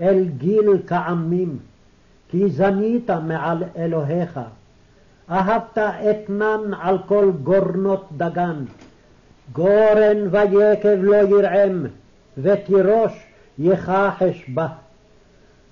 אל 0.00 0.24
גיל 0.38 0.70
כעמים, 0.86 1.58
כי 2.30 2.48
זנית 2.48 3.10
מעל 3.10 3.62
אלוהיך. 3.76 4.40
אהבת 5.30 5.78
אתנן 5.78 6.74
על 6.80 6.98
כל 7.06 7.30
גורנות 7.42 8.04
דגן. 8.16 8.64
גורן 9.52 10.28
ויקב 10.30 10.98
לא 11.00 11.16
ירעם, 11.16 11.86
ותירוש 12.38 13.12
יכחש 13.58 14.50
בה. 14.54 14.66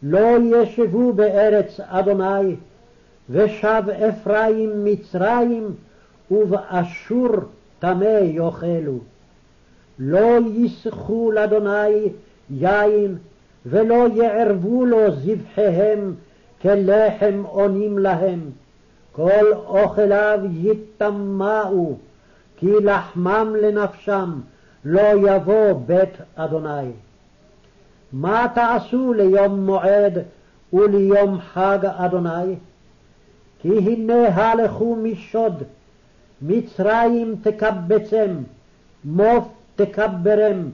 לא 0.02 0.28
ישבו 0.42 1.12
בארץ 1.12 1.80
אדוני, 1.80 2.56
ושב 3.30 3.82
אפרים 4.08 4.84
מצרים, 4.84 5.74
ובאשור 6.30 7.28
טמא 7.78 8.18
יאכלו. 8.22 8.98
לא 9.98 10.38
יסחו 10.54 11.32
לאדוני 11.32 12.08
יין, 12.50 13.16
ולא 13.66 14.08
יערבו 14.14 14.84
לו 14.84 15.10
זבחיהם, 15.10 16.14
כלחם 16.62 17.42
עונים 17.46 17.98
להם. 17.98 18.40
כל 19.12 19.52
אוכליו 19.52 20.40
יטמאו, 20.52 21.94
כי 22.56 22.72
לחמם 22.80 23.54
לנפשם, 23.62 24.40
לא 24.84 25.30
יבוא 25.30 25.72
בית 25.86 26.14
אדוני. 26.34 26.90
מה 28.12 28.46
תעשו 28.54 29.12
ליום 29.12 29.66
מועד 29.66 30.18
וליום 30.72 31.40
חג 31.40 31.78
אדוני? 31.82 32.54
כי 33.58 33.68
הנה 33.68 34.28
הלכו 34.28 34.96
משוד, 34.96 35.62
מצרים 36.42 37.34
תקבצם, 37.42 38.30
מוף 39.04 39.48
תקברם, 39.76 40.70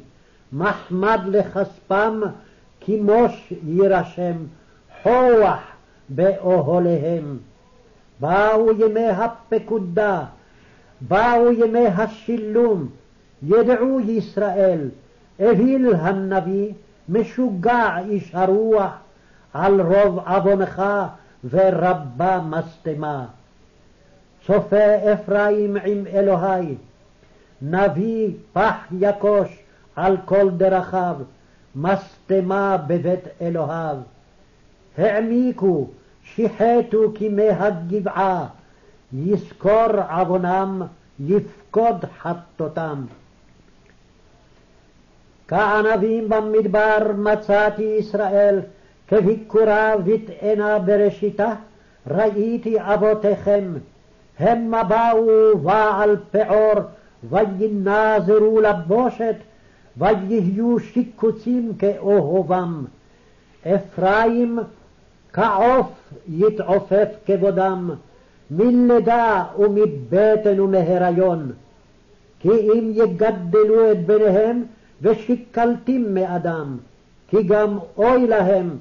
מחמד 0.53 1.21
לכספם, 1.27 2.21
כמוש 2.87 3.53
יירשם, 3.67 4.37
חוח 5.03 5.61
באוהליהם. 6.09 7.39
באו 8.23 8.73
ימי 8.79 9.09
הפקודה, 9.09 10.25
באו 11.01 11.53
ימי 11.53 11.87
השילום, 11.87 12.89
ידעו 13.43 14.01
ישראל, 14.01 14.89
אוויל 15.41 15.95
הנביא, 15.95 16.73
משוגע 17.09 17.99
איש 18.09 18.35
הרוח, 18.35 18.93
על 19.55 19.81
רוב 19.81 20.19
עוונך 20.19 20.83
ורבה 21.51 22.41
משטמה. 22.49 23.27
צופה 24.47 25.13
אפרים 25.13 25.77
עם 25.85 26.07
אלוהי, 26.07 26.75
נביא 27.63 28.31
פח 28.53 28.77
יכוש 28.99 29.49
על 29.97 30.17
כל 30.25 30.51
דרכיו, 30.51 31.17
משטמה 31.77 32.77
בבית 32.87 33.21
אלוהיו. 33.41 33.97
העמיקו, 34.99 35.87
שיחתו 36.25 36.99
כמי 37.15 37.49
הגבעה, 37.49 38.47
יזכור 39.13 39.89
עוונם, 40.11 40.83
יפקוד 41.21 42.05
חטאותם. 42.19 43.05
כענבים 45.49 46.29
במדבר 46.29 47.13
מצאתי 47.17 47.83
ישראל, 47.83 48.61
כביקורה 49.09 49.95
ותאנה 50.05 50.79
בראשיתה, 50.79 51.55
ראיתי 52.11 52.77
אבותיכם, 52.81 53.65
המה 54.39 54.85
באו 54.85 55.59
בעל 55.59 56.17
פעור, 56.31 56.75
וינזרו 57.31 58.61
לבושת, 58.61 59.35
ויהיו 59.97 60.79
שיקוצים 60.79 61.73
כאהובם. 61.79 62.85
אפרים 63.67 64.59
כעוף 65.33 65.87
יתעופף 66.29 67.09
כבודם, 67.27 67.91
מלידה 68.51 69.45
ומבטן 69.59 70.61
ומהיריון. 70.61 71.53
כי 72.41 72.49
אם 72.49 72.93
יגדלו 72.95 73.93
את 73.93 74.07
בניהם, 74.07 74.65
ושיקלתים 75.03 76.15
מאדם, 76.15 76.77
כי 77.29 77.43
גם 77.43 77.79
אוי 77.97 78.27
להם 78.27 78.77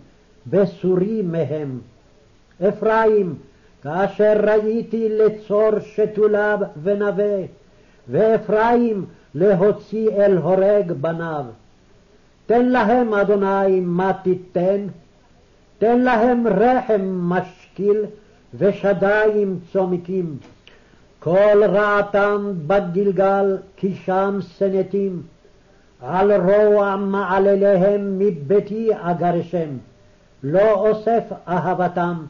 בסורי 0.47 1.21
מהם. 1.21 1.79
אפרים, 2.67 3.35
כאשר 3.83 4.33
ראיתי 4.43 5.09
לצור 5.09 5.79
שתוליו 5.79 6.59
ונווה, 6.83 7.41
ואפרים 8.09 9.05
להוציא 9.35 10.09
אל 10.09 10.37
הורג 10.37 10.91
בניו. 10.91 11.45
תן 12.45 12.65
להם, 12.65 13.13
אדוני, 13.13 13.79
מה 13.79 14.13
תיתן? 14.23 14.87
תן 15.77 15.99
להם 15.99 16.47
רחם 16.47 17.01
משקיל 17.01 18.05
ושדיים 18.53 19.59
צומקים. 19.71 20.37
כל 21.19 21.63
רעתם 21.63 22.51
בגלגל, 22.67 23.57
כי 23.77 23.95
שם 23.95 24.39
שנאתים. 24.57 25.21
על 26.01 26.31
רוע 26.31 26.95
מעלליהם 26.95 28.19
מביתי 28.19 28.89
אגרשם, 29.01 29.69
לא 30.43 30.71
אוסף 30.71 31.23
אהבתם, 31.47 32.25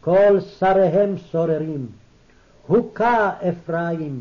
כל 0.00 0.40
שריהם 0.40 1.14
סוררים. 1.30 1.86
הוכה 2.66 3.30
אפרים, 3.48 4.20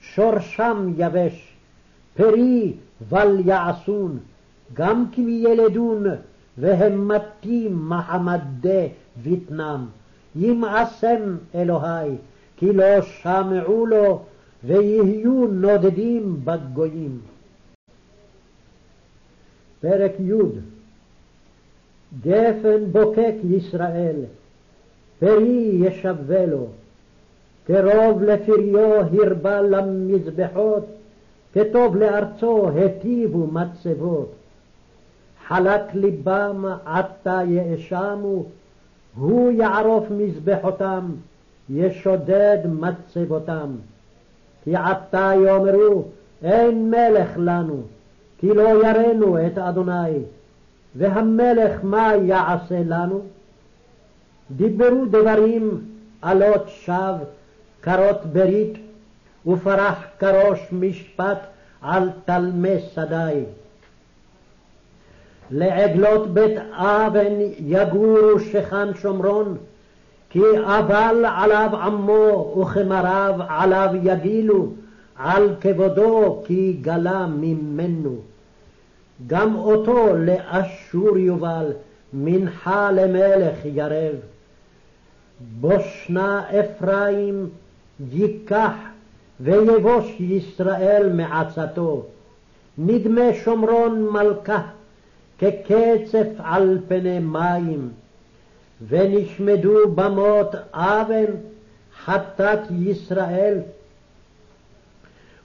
שורשם 0.00 0.92
יבש, 0.96 1.49
פרי 2.16 2.72
בל 3.08 3.36
יעשון, 3.44 4.18
גם 4.74 5.04
כי 5.12 5.20
ילדון, 5.20 6.04
והם 6.58 7.08
מתים 7.08 7.88
מחמדי 7.88 8.88
בטנם. 9.24 9.86
ימאסם 10.36 11.36
אלוהי, 11.54 12.10
כי 12.56 12.72
לא 12.72 13.02
שמעו 13.02 13.86
לו, 13.86 14.22
ויהיו 14.64 15.46
נודדים 15.46 16.40
בגויים. 16.44 17.20
פרק 19.80 20.12
י' 20.20 20.32
גפן 22.20 22.84
בוקק 22.92 23.34
ישראל, 23.50 24.16
פרי 25.18 25.78
ישווה 25.80 26.46
לו, 26.46 26.66
קרוב 27.66 28.22
לפריו 28.22 29.24
הרבה 29.24 29.60
למזבחות, 29.60 30.86
כטוב 31.54 31.96
לארצו 31.96 32.68
היטיבו 32.74 33.46
מצבות. 33.46 34.32
חלק 35.48 35.94
ליבם 35.94 36.64
עתה 36.86 37.40
יאשמו, 37.46 38.44
הוא 39.16 39.52
יערוף 39.52 40.04
מזבחותם, 40.10 41.04
ישודד 41.70 42.58
מצבותם. 42.64 43.70
כי 44.64 44.76
עתה 44.76 45.32
יאמרו, 45.44 46.04
אין 46.42 46.90
מלך 46.90 47.30
לנו, 47.36 47.82
כי 48.38 48.46
לא 48.46 48.62
יראנו 48.62 49.46
את 49.46 49.58
אדוני, 49.58 50.18
והמלך 50.96 51.80
מה 51.82 52.12
יעשה 52.22 52.82
לנו? 52.86 53.20
דיברו 54.50 55.04
דברים 55.10 55.84
עלות 56.22 56.68
שווא, 56.68 57.16
כרות 57.82 58.26
ברית, 58.32 58.78
ופרח 59.46 59.98
כראש 60.18 60.58
משפט 60.72 61.38
על 61.82 62.10
תלמי 62.24 62.76
שדי. 62.94 63.44
לעגלות 65.50 66.34
בית 66.34 66.58
אבן 66.72 67.32
יגורו 67.58 68.40
שכן 68.52 68.94
שומרון, 68.94 69.56
כי 70.30 70.42
אבל 70.64 71.24
עליו 71.36 71.70
עמו 71.82 72.54
וכמריו 72.60 73.34
עליו 73.48 73.88
יגילו, 74.02 74.68
על 75.16 75.54
כבודו 75.60 76.42
כי 76.46 76.78
גלה 76.82 77.26
ממנו. 77.26 78.16
גם 79.26 79.54
אותו 79.54 80.08
לאשור 80.16 81.18
יובל, 81.18 81.72
מנחה 82.12 82.90
למלך 82.90 83.56
ירב. 83.64 84.14
בושנה 85.60 86.42
אפרים 86.60 87.48
ייקח, 88.12 88.72
ויבוש 89.42 90.20
ישראל 90.20 91.12
מעצתו. 91.12 92.04
נדמה 92.78 93.34
שומרון 93.44 94.08
מלכה, 94.10 94.62
כקצף 95.38 96.26
על 96.38 96.78
פני 96.88 97.18
מים. 97.18 97.90
ונשמדו 98.88 99.88
במות 99.94 100.54
אבן 100.72 101.24
חטאת 102.04 102.70
ישראל. 102.70 103.58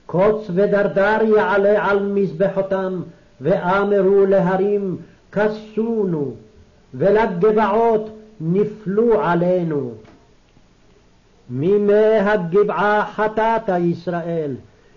קוץ 0.06 0.50
ודרדר 0.54 1.18
יעלה 1.36 1.90
על 1.90 1.98
מזבחותם, 1.98 3.02
ואמרו 3.40 4.26
להרים 4.26 4.96
כסונו, 5.32 6.34
ולגבעות 6.94 8.10
נפלו 8.40 9.20
עלינו. 9.20 9.92
מימי 11.50 12.18
הגבעה 12.18 13.06
חטאת 13.14 13.68
ישראל, 13.78 14.54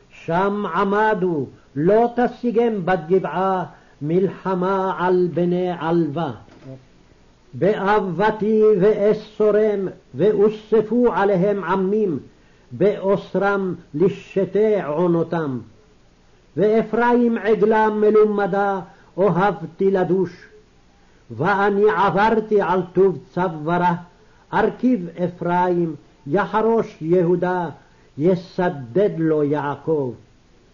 שם 0.10 0.66
עמדו, 0.76 1.46
לא 1.76 2.10
תשיגם 2.16 2.86
בגבעה 2.86 3.64
מלחמה 4.02 4.96
על 5.00 5.28
בני 5.34 5.72
עלווה. 5.80 6.32
באבתי 7.54 8.64
ואסורם, 8.82 9.88
ואוספו 10.16 11.14
עליהם 11.14 11.64
עמים, 11.64 12.20
באוסרם 12.72 13.76
לשתי 13.94 14.82
עונותם. 14.82 15.60
ואפרים 16.58 17.38
עגלה 17.38 17.90
מלומדה, 17.90 18.80
אוהבתי 19.18 19.92
לדוש. 19.92 20.32
ואני 21.32 21.84
עברתי 21.96 22.62
על 22.62 22.82
טוב 22.94 23.18
צווארה, 23.34 23.96
ארכיב 24.54 25.08
אפרים, 25.24 25.96
יחרוש 26.28 26.98
יהודה, 27.02 27.70
יסדד 28.18 29.10
לו 29.18 29.44
יעקב. 29.44 30.14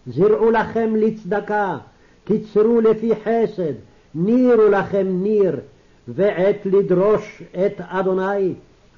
זרעו 0.08 0.51
לכם 0.51 0.95
לצדקה, 0.95 1.77
קיצרו 2.25 2.81
לפי 2.81 3.12
חסד, 3.15 3.73
נירו 4.15 4.69
לכם 4.69 5.08
ניר, 5.08 5.60
ועת 6.08 6.65
לדרוש 6.65 7.43
את 7.65 7.81
אדוני, 7.88 8.53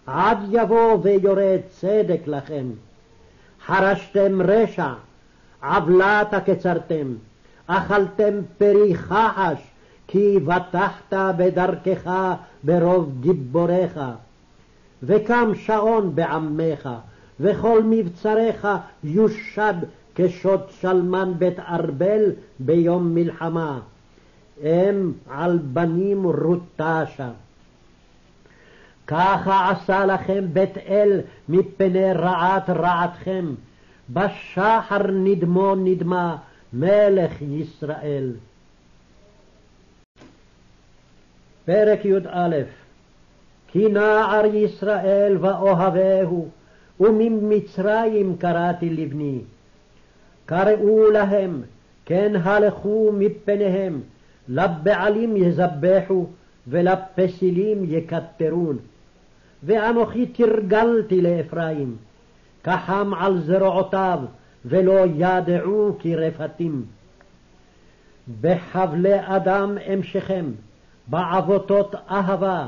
עד 0.06 0.38
יבוא 0.52 0.98
ויורד 1.04 1.60
צדק 1.70 2.22
לכם. 2.28 2.66
חרשתם 3.66 4.42
רשע, 4.42 4.94
עוולת 5.64 6.34
קצרתם, 6.46 7.14
אכלתם 7.68 8.34
פרי 8.58 8.96
חחש, 8.96 9.60
כי 10.08 10.40
בטחת 10.40 11.14
בדרכך 11.38 12.12
ברוב 12.64 13.12
גיבוריך. 13.22 14.00
וקם 15.04 15.52
שעון 15.56 16.16
בעמך, 16.16 16.90
וכל 17.40 17.84
מבצריך 17.84 18.68
יושד 19.04 19.74
כשוד 20.16 20.62
שלמן 20.70 21.34
בית 21.38 21.60
ארבל 21.60 22.32
ביום 22.60 23.16
מלחמה. 23.16 23.80
אם 24.64 25.12
על 25.30 25.60
בנים 25.74 26.24
רוטשה. 26.26 27.30
ככה 29.08 29.72
עשה 29.72 30.06
לכם 30.06 30.46
בית 30.54 30.78
אל 30.78 31.22
מפני 31.50 32.14
רעת 32.14 32.70
רעתכם, 32.70 33.46
בשחר 34.10 35.08
נדמו 35.12 35.76
נדמה 35.76 36.38
מלך 36.74 37.42
ישראל. 37.42 38.32
פרק 41.66 42.06
י"א 42.06 42.56
כי 43.68 43.88
נער 43.88 44.46
ישראל 44.46 45.38
ואוהביהו, 45.40 46.48
וממצרים 47.00 48.36
קראתי 48.38 48.90
לבני. 48.90 49.40
קראו 50.46 51.12
להם, 51.12 51.62
כן 52.06 52.32
הלכו 52.44 53.12
מפניהם, 53.14 54.02
לבעלים 54.48 55.38
יזבחו, 55.38 56.26
ולפסילים 56.68 57.86
יקטרון. 57.88 58.78
ואנוכי 59.64 60.26
תרגלתי 60.26 61.22
לאפרים, 61.22 61.96
כחם 62.64 63.12
על 63.14 63.40
זרועותיו, 63.42 64.20
ולא 64.66 65.06
ידעו 65.16 65.96
כי 66.00 66.16
רפתים. 66.16 66.86
בחבלי 68.42 69.18
אדם 69.26 69.78
אמשכם, 69.94 70.46
בעבותות 71.08 71.96
אהבה, 72.12 72.68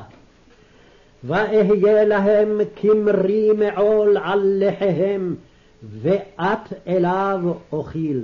ואהיה 1.23 2.03
להם 2.05 2.61
כמרי 2.75 3.49
מעול 3.51 4.17
על 4.23 4.41
לחיהם, 4.59 5.35
ואת 6.01 6.73
אליו 6.87 7.39
אוכיל. 7.71 8.23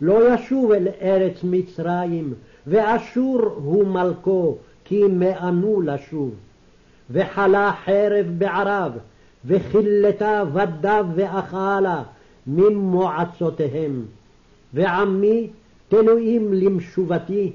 לא 0.00 0.34
ישוב 0.34 0.72
אל 0.72 0.88
ארץ 1.02 1.44
מצרים, 1.44 2.34
ואשור 2.66 3.40
הוא 3.64 3.86
מלכו, 3.86 4.56
כי 4.84 5.02
מאנו 5.02 5.80
לשוב. 5.80 6.34
וחלה 7.10 7.72
חרב 7.84 8.26
בערב, 8.38 8.92
וכילתה 9.44 10.42
בדיו 10.52 11.06
ואכלה 11.14 12.02
ממועצותיהם. 12.46 14.04
ועמי 14.74 15.48
תלויים 15.88 16.54
למשובתי, 16.54 17.52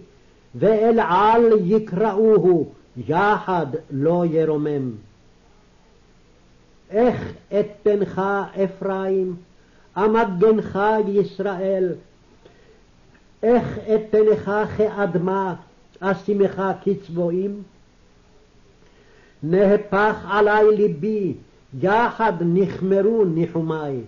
ואל 0.55 0.99
על 0.99 1.53
יקראוהו, 1.63 2.69
יחד 2.97 3.65
לא 3.91 4.23
ירומם. 4.31 4.91
איך 6.89 7.33
אתנך 7.59 8.21
אפרים, 8.63 9.35
אמגנך 9.97 10.79
ישראל, 11.07 11.93
איך 13.43 13.79
אתנך 13.95 14.51
כאדמה, 14.77 15.55
אשימך 15.99 16.61
כצבועים? 16.83 17.63
נהפך 19.43 20.15
עלי 20.29 20.77
ליבי, 20.77 21.33
יחד 21.81 22.33
נחמרו 22.41 23.25
ניחומי. 23.25 23.99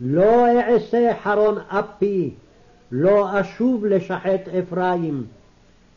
לא 0.00 0.46
אעשה 0.46 1.12
חרון 1.22 1.58
אפי, 1.68 2.30
לא 2.92 3.40
אשוב 3.40 3.84
לשחט 3.86 4.48
אפרים, 4.58 5.24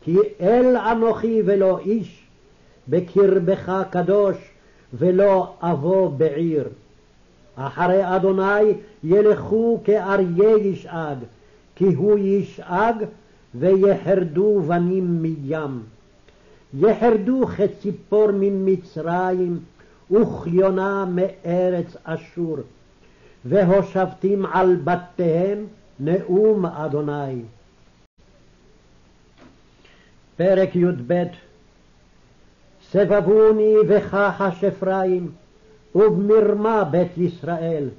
כי 0.01 0.17
אל 0.41 0.77
אנוכי 0.77 1.41
ולא 1.45 1.79
איש, 1.79 2.23
בקרבך 2.87 3.83
קדוש, 3.89 4.37
ולא 4.93 5.53
אבוא 5.61 6.09
בעיר. 6.09 6.67
אחרי 7.55 8.15
אדוני 8.15 8.73
ילכו 9.03 9.79
כאריה 9.83 10.57
ישאג, 10.57 11.17
כי 11.75 11.85
הוא 11.85 12.19
ישאג 12.19 12.95
ויחרדו 13.55 14.61
בנים 14.67 15.21
מים. 15.21 15.81
יחרדו 16.73 17.45
כציפור 17.47 18.27
ממצרים, 18.33 19.59
וכיונה 20.11 21.05
מארץ 21.05 21.95
אשור. 22.03 22.57
והושבתים 23.45 24.45
על 24.45 24.75
בתיהם 24.83 25.65
נאום 25.99 26.65
אדוני. 26.65 27.41
פרק 30.37 30.75
י"ב 30.75 31.23
סבבוני 32.91 33.75
וכחש 33.87 34.63
אפרים, 34.63 35.31
ובמרמה 35.95 36.83
בית 36.83 37.17
ישראל. 37.17 37.89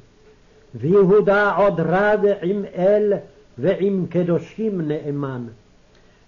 ויהודה 0.75 1.55
עוד 1.57 1.81
רד 1.81 2.21
עם 2.43 2.65
אל 2.77 3.13
ועם 3.59 4.07
קדושים 4.11 4.81
נאמן. 4.81 5.45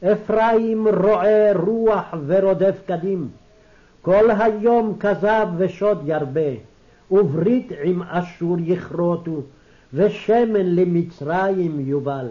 אפרים 0.04 0.88
רועה 0.88 1.52
רוח 1.52 2.14
ורודף 2.26 2.76
קדים, 2.86 3.28
כל 4.02 4.30
היום 4.38 4.96
כזב 5.00 5.46
ושוד 5.56 6.02
ירבה, 6.06 6.50
וברית 7.10 7.72
עם 7.82 8.02
אשור 8.02 8.56
יכרותו, 8.60 9.42
ושמן 9.94 10.66
למצרים 10.66 11.80
יובל. 11.80 12.26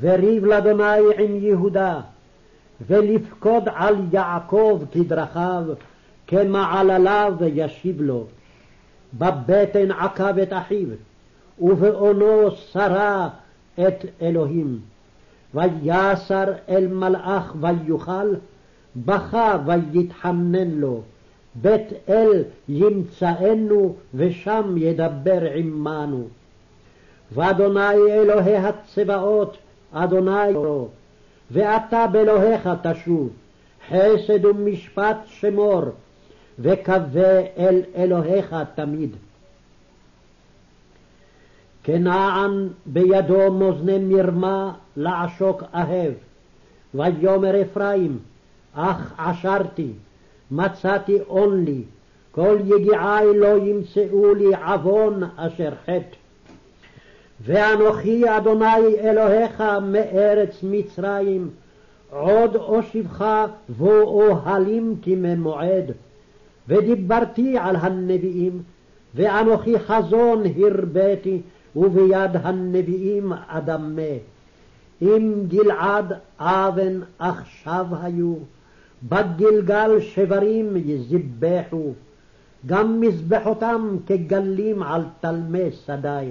וריב 0.00 0.44
לאדוני 0.44 0.98
עם 1.18 1.36
יהודה, 1.36 2.00
ולפקוד 2.86 3.62
על 3.74 3.94
יעקב 4.12 4.82
כדרכיו, 4.92 5.64
כמעלליו 6.26 7.34
ישיב 7.46 8.00
לו. 8.00 8.24
בבטן 9.14 9.90
עקב 9.90 10.38
את 10.38 10.52
אחיו, 10.52 10.88
ובאונו 11.58 12.50
שרה 12.50 13.28
את 13.74 14.04
אלוהים. 14.22 14.80
ויסר 15.54 16.52
אל 16.68 16.86
מלאך 16.86 17.54
ויוכל, 17.60 18.34
בכה 18.96 19.58
ויתחנן 19.66 20.70
לו. 20.70 21.02
בית 21.54 21.92
אל 22.08 22.44
ימצאנו, 22.68 23.94
ושם 24.14 24.74
ידבר 24.76 25.42
עמנו. 25.54 26.28
ואדוני 27.32 27.94
אלוהי 28.10 28.56
הצבאות, 28.56 29.56
אדוני 29.92 30.52
ואתה 31.50 32.06
באלוהיך 32.06 32.68
תשוב, 32.82 33.30
חסד 33.88 34.44
ומשפט 34.44 35.16
שמור, 35.26 35.82
וקווה 36.58 37.40
אל 37.58 37.82
אלוהיך 37.96 38.56
תמיד. 38.74 39.16
כנען 41.84 42.68
בידו 42.86 43.52
מאזני 43.52 43.98
מרמה 43.98 44.72
לעשוק 44.96 45.62
אהב, 45.74 46.12
ויאמר 46.94 47.62
אפרים, 47.62 48.18
אך 48.74 49.12
עשרתי, 49.18 49.92
מצאתי 50.50 51.18
און 51.28 51.64
לי, 51.64 51.82
כל 52.30 52.58
יגיעי 52.64 53.36
לא 53.36 53.58
ימצאו 53.58 54.34
לי 54.34 54.54
עוון 54.54 55.22
אשר 55.36 55.70
חטא. 55.84 56.16
ואנוכי 57.44 58.36
אדוני 58.36 58.98
אלוהיך 59.00 59.64
מארץ 59.82 60.60
מצרים, 60.62 61.50
עוד 62.10 62.56
אושיבך 62.56 63.46
בו 63.68 63.92
אוהלים 63.92 64.96
כממועד. 65.02 65.92
ודיברתי 66.68 67.58
על 67.58 67.76
הנביאים, 67.76 68.62
ואנוכי 69.14 69.78
חזון 69.78 70.42
הרביתי, 70.56 71.40
וביד 71.76 72.30
הנביאים 72.34 73.32
אדמה. 73.48 74.02
אם 75.02 75.32
גלעד 75.48 76.12
אבן 76.38 77.00
עכשיו 77.18 77.86
היו, 78.02 78.34
בגלגל 79.02 80.00
שברים 80.00 80.76
יזבחו, 80.76 81.92
גם 82.66 83.00
מזבחותם 83.00 83.96
כגלים 84.06 84.82
על 84.82 85.02
תלמי 85.20 85.70
שדי. 85.86 86.30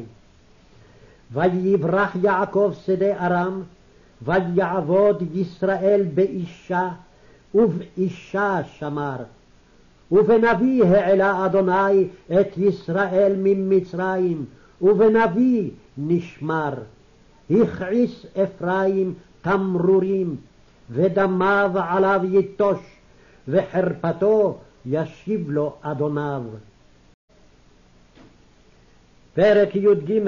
ויברח 1.33 2.15
יעקב 2.21 2.73
שדה 2.85 3.25
ארם, 3.25 3.61
ויעבוד 4.21 5.23
ישראל 5.33 6.05
באישה, 6.13 6.89
ובאישה 7.55 8.59
שמר. 8.77 9.17
ובנביא 10.11 10.83
העלה 10.83 11.45
אדוני 11.45 12.07
את 12.31 12.57
ישראל 12.57 13.33
ממצרים, 13.37 14.45
ובנביא 14.81 15.69
נשמר. 15.97 16.73
הכעיס 17.49 18.25
אפרים 18.43 19.13
תמרורים, 19.41 20.35
ודמיו 20.89 21.71
עליו 21.75 22.21
יטוש, 22.23 22.79
וחרפתו 23.47 24.57
ישיב 24.85 25.49
לו 25.49 25.73
אדוניו. 25.81 26.41
פרק 29.33 29.75
י"ג 29.75 30.21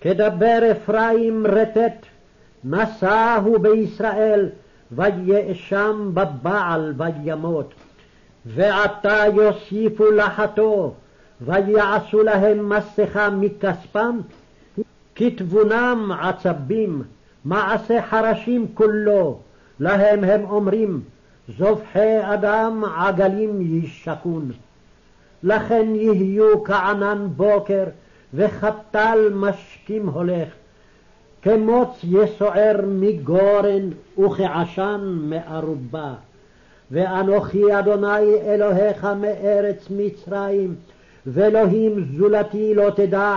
כדבר 0.00 0.58
אפרים 0.72 1.46
רטט, 1.46 2.06
נשאהו 2.64 3.58
בישראל, 3.58 4.48
ויאשם 4.92 6.10
בבעל 6.14 6.94
וימות. 6.96 7.74
ועתה 8.46 9.24
יוסיפו 9.34 10.10
לחתו, 10.10 10.94
ויעשו 11.40 12.22
להם 12.22 12.68
מסכה 12.68 13.30
מכספם, 13.30 14.18
כתבונם 15.14 16.12
עצבים, 16.20 17.02
מעשה 17.44 18.02
חרשים 18.02 18.66
כולו, 18.74 19.38
להם 19.80 20.24
הם 20.24 20.44
אומרים, 20.44 21.00
זובחי 21.58 22.18
אדם 22.34 22.84
עגלים 22.96 23.60
ישקון. 23.60 24.50
לכן 25.42 25.94
יהיו 25.94 26.64
כענן 26.64 27.26
בוקר, 27.36 27.84
וחתל 28.34 29.18
משכים 29.34 30.08
הולך, 30.08 30.48
כמוץ 31.42 32.04
יסוער 32.04 32.80
מגורן, 32.86 33.90
וכעשן 34.18 35.18
מארובה. 35.22 36.14
ואנוכי 36.90 37.78
אדוני 37.78 38.34
אלוהיך 38.46 39.04
מארץ 39.04 39.88
מצרים, 39.90 40.74
ואלוהים 41.26 42.04
זולתי 42.16 42.74
לא 42.74 42.90
תדע, 42.96 43.36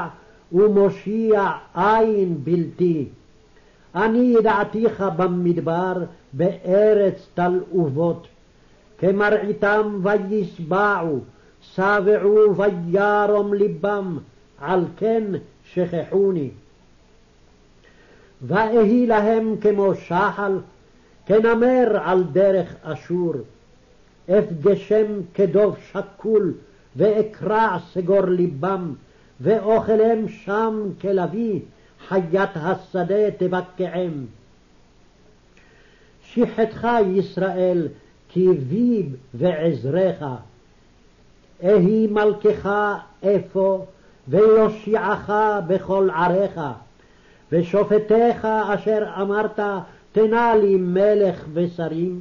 ומושיע 0.52 1.52
אין 1.78 2.38
בלתי. 2.44 3.08
אני 3.96 4.36
ידעתיך 4.40 5.04
במדבר, 5.18 5.94
בארץ 6.34 7.28
תלאובות. 7.34 8.28
כמרעיתם 8.98 10.00
וישבעו, 10.04 11.20
שבעו 11.62 12.56
וירום 12.56 13.54
לבם, 13.54 14.18
על 14.66 14.86
כן 14.98 15.24
שכחוני. 15.74 16.50
ואהי 18.42 19.08
להם 19.08 19.56
כמו 19.62 19.96
שחל, 19.96 20.60
כנמר 21.26 21.98
על 22.04 22.24
דרך 22.24 22.76
אשור. 22.84 23.34
אפגשם 24.30 25.06
כדוב 25.34 25.78
שקול, 25.92 26.54
ואקרע 26.96 27.78
סגור 27.94 28.26
לבם, 28.26 28.94
ואוכלם 29.42 30.28
שם 30.28 30.90
כלביא, 31.02 31.60
חיית 32.08 32.50
השדה 32.56 33.32
תבקעם. 33.32 34.26
שחתך 36.24 36.88
ישראל, 37.16 37.88
כי 38.30 38.48
ביב 38.48 39.16
ועזרך. 39.34 40.24
אהי 41.64 42.08
מלכך 42.08 42.70
אפוא, 43.22 43.80
ויושיעך 44.28 45.32
בכל 45.68 46.10
עריך, 46.16 46.62
ושופטיך 47.52 48.46
אשר 48.46 49.04
אמרת 49.22 49.60
תנה 50.12 50.56
לי 50.56 50.78
מלך 50.78 51.46
ושרים, 51.54 52.20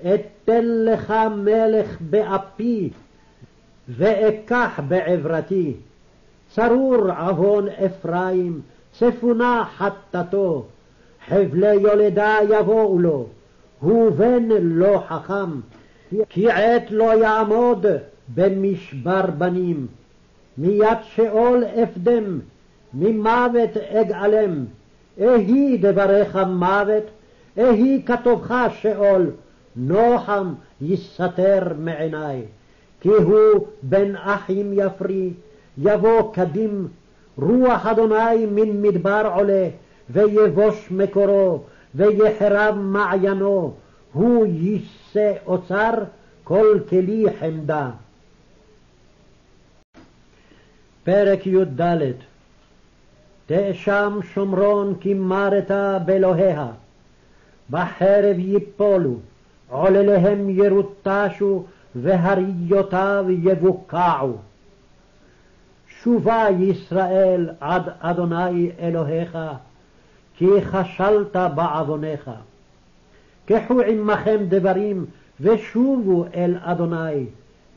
אתן 0.00 0.64
לך 0.64 1.14
מלך 1.36 1.96
באפי, 2.00 2.90
ואקח 3.88 4.80
בעברתי. 4.88 5.74
צרור 6.54 7.10
עוון 7.10 7.68
אפרים, 7.68 8.60
צפונה 8.92 9.64
חטאתו, 9.76 10.64
חבלי 11.28 11.74
יולדה 11.74 12.36
יבואו 12.50 12.98
לו, 12.98 13.26
הוא 13.80 14.10
בן 14.10 14.48
לא 14.50 15.02
חכם, 15.08 15.50
כי 16.28 16.50
עת 16.50 16.90
לא 16.90 17.22
יעמוד 17.22 17.86
במשבר 18.34 19.26
בנים. 19.38 19.86
מיד 20.58 20.98
שאול 21.02 21.64
אפדם, 21.64 22.40
ממוות 22.94 23.76
אגאלם. 23.76 24.64
אהי 25.20 25.78
דבריך 25.78 26.38
מוות, 26.48 27.02
אהי 27.58 28.02
כתובך 28.06 28.54
שאול, 28.80 29.30
נוחם 29.76 30.54
יסתר 30.80 31.62
מעיני, 31.78 32.42
כי 33.00 33.08
הוא 33.08 33.66
בן 33.82 34.16
אחים 34.16 34.70
יפרי, 34.72 35.30
יבוא 35.78 36.32
קדים, 36.32 36.88
רוח 37.38 37.86
אדוני 37.86 38.46
מן 38.46 38.82
מדבר 38.82 39.32
עולה, 39.34 39.68
ויבוש 40.10 40.88
מקורו, 40.90 41.62
ויחרב 41.94 42.74
מעיינו, 42.78 43.72
הוא 44.12 44.46
יישא 44.46 45.32
אוצר, 45.46 45.92
כל 46.44 46.78
כלי 46.88 47.24
חמדה. 47.40 47.90
פרק 51.04 51.46
י"ד 51.46 51.80
תאשם 53.46 54.18
שומרון 54.34 54.94
כי 55.00 55.14
מרתה 55.14 55.98
באלוהיה, 56.04 56.66
בחרב 57.70 58.36
יפולו, 58.38 59.16
עולליהם 59.68 60.50
ירוטשו, 60.50 61.64
והריותיו 61.94 63.24
יבוקעו. 63.28 64.36
שובה 65.88 66.46
ישראל 66.60 67.50
עד 67.60 67.82
אדוני 68.00 68.70
אלוהיך, 68.80 69.38
כי 70.36 70.46
כשלת 70.60 71.36
בעווניך. 71.54 72.30
קחו 73.46 73.80
עמכם 73.80 74.38
דברים 74.48 75.06
ושובו 75.40 76.24
אל 76.34 76.54
אדוני, 76.60 77.26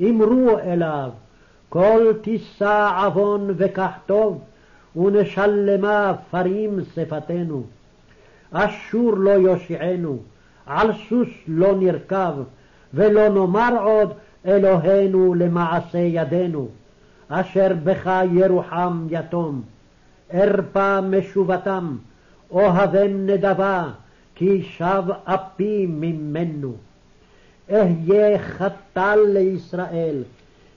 אמרו 0.02 0.60
אליו, 0.60 1.10
כל 1.70 2.14
תישא 2.22 2.90
עוון 3.06 3.54
וקח 3.58 3.92
טוב, 4.06 4.42
ונשלמה 4.96 6.14
פרים 6.32 6.80
שפתנו. 6.96 7.64
אשור 8.52 9.14
לא 9.18 9.32
יושיענו, 9.32 10.18
על 10.66 10.92
סוס 11.10 11.28
לא 11.48 11.76
נרכב, 11.80 12.34
ולא 12.94 13.30
נאמר 13.30 13.84
עוד 13.84 14.14
אלוהינו 14.46 15.34
למעשה 15.34 15.98
ידינו, 15.98 16.68
אשר 17.30 17.72
בך 17.84 18.22
ירוחם 18.32 19.08
יתום. 19.10 19.62
ארפה 20.34 21.02
משובתם, 21.02 21.98
אוהבם 22.52 23.26
נדבה, 23.26 23.90
כי 24.36 24.64
שב 24.64 25.04
אפי 25.24 25.86
ממנו. 25.90 26.74
אהיה 27.72 28.40
חתל 28.40 29.20
לישראל, 29.28 30.24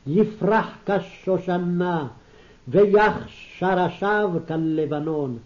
יפרח 0.09 0.79
כשושנה, 0.87 2.07
ויח 2.69 3.29
שרשיו 3.29 4.31
כלבנון. 4.49 5.37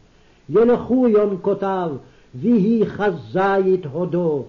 ילכו 0.50 1.08
יונקותיו, 1.08 1.90
ויהי 2.34 2.82
כזית 2.86 3.86
הודו, 3.92 4.44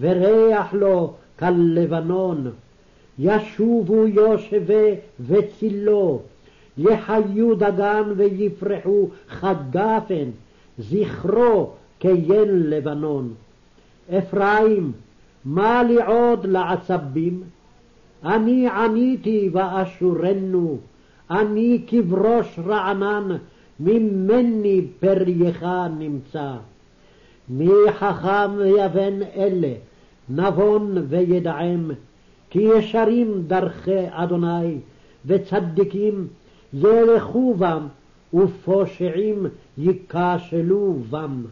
וריח 0.00 0.74
לו 0.74 1.12
כלבנון. 1.38 2.50
ישובו 3.18 4.06
יושבי 4.06 4.94
וצילו, 5.26 6.20
יחיו 6.78 7.54
דגן 7.54 8.02
ויפרחו 8.16 9.08
חגפן, 9.28 10.30
זכרו 10.78 11.70
כיין 12.00 12.70
לבנון. 12.70 13.34
אפרים, 14.18 14.92
מה 15.44 15.82
לי 15.82 16.02
עוד 16.02 16.46
לעצבים? 16.46 17.42
אני 18.24 18.68
עניתי 18.68 19.50
ואשורנו, 19.52 20.78
אני 21.30 21.82
כבראש 21.86 22.58
רענן, 22.66 23.36
ממני 23.80 24.86
פרייך 25.00 25.66
נמצא. 25.98 26.52
מי 27.48 27.68
חכם 27.92 28.50
ויבן 28.56 29.22
אלה, 29.36 29.72
נבון 30.28 31.06
וידעם, 31.08 31.90
כי 32.50 32.58
ישרים 32.60 33.42
דרכי 33.46 34.04
אדוני, 34.10 34.76
וצדיקים 35.26 36.26
ילכו 36.74 37.54
בם, 37.54 37.86
ופושעים 38.34 39.46
ייכשלו 39.78 40.96
בם. 41.10 41.44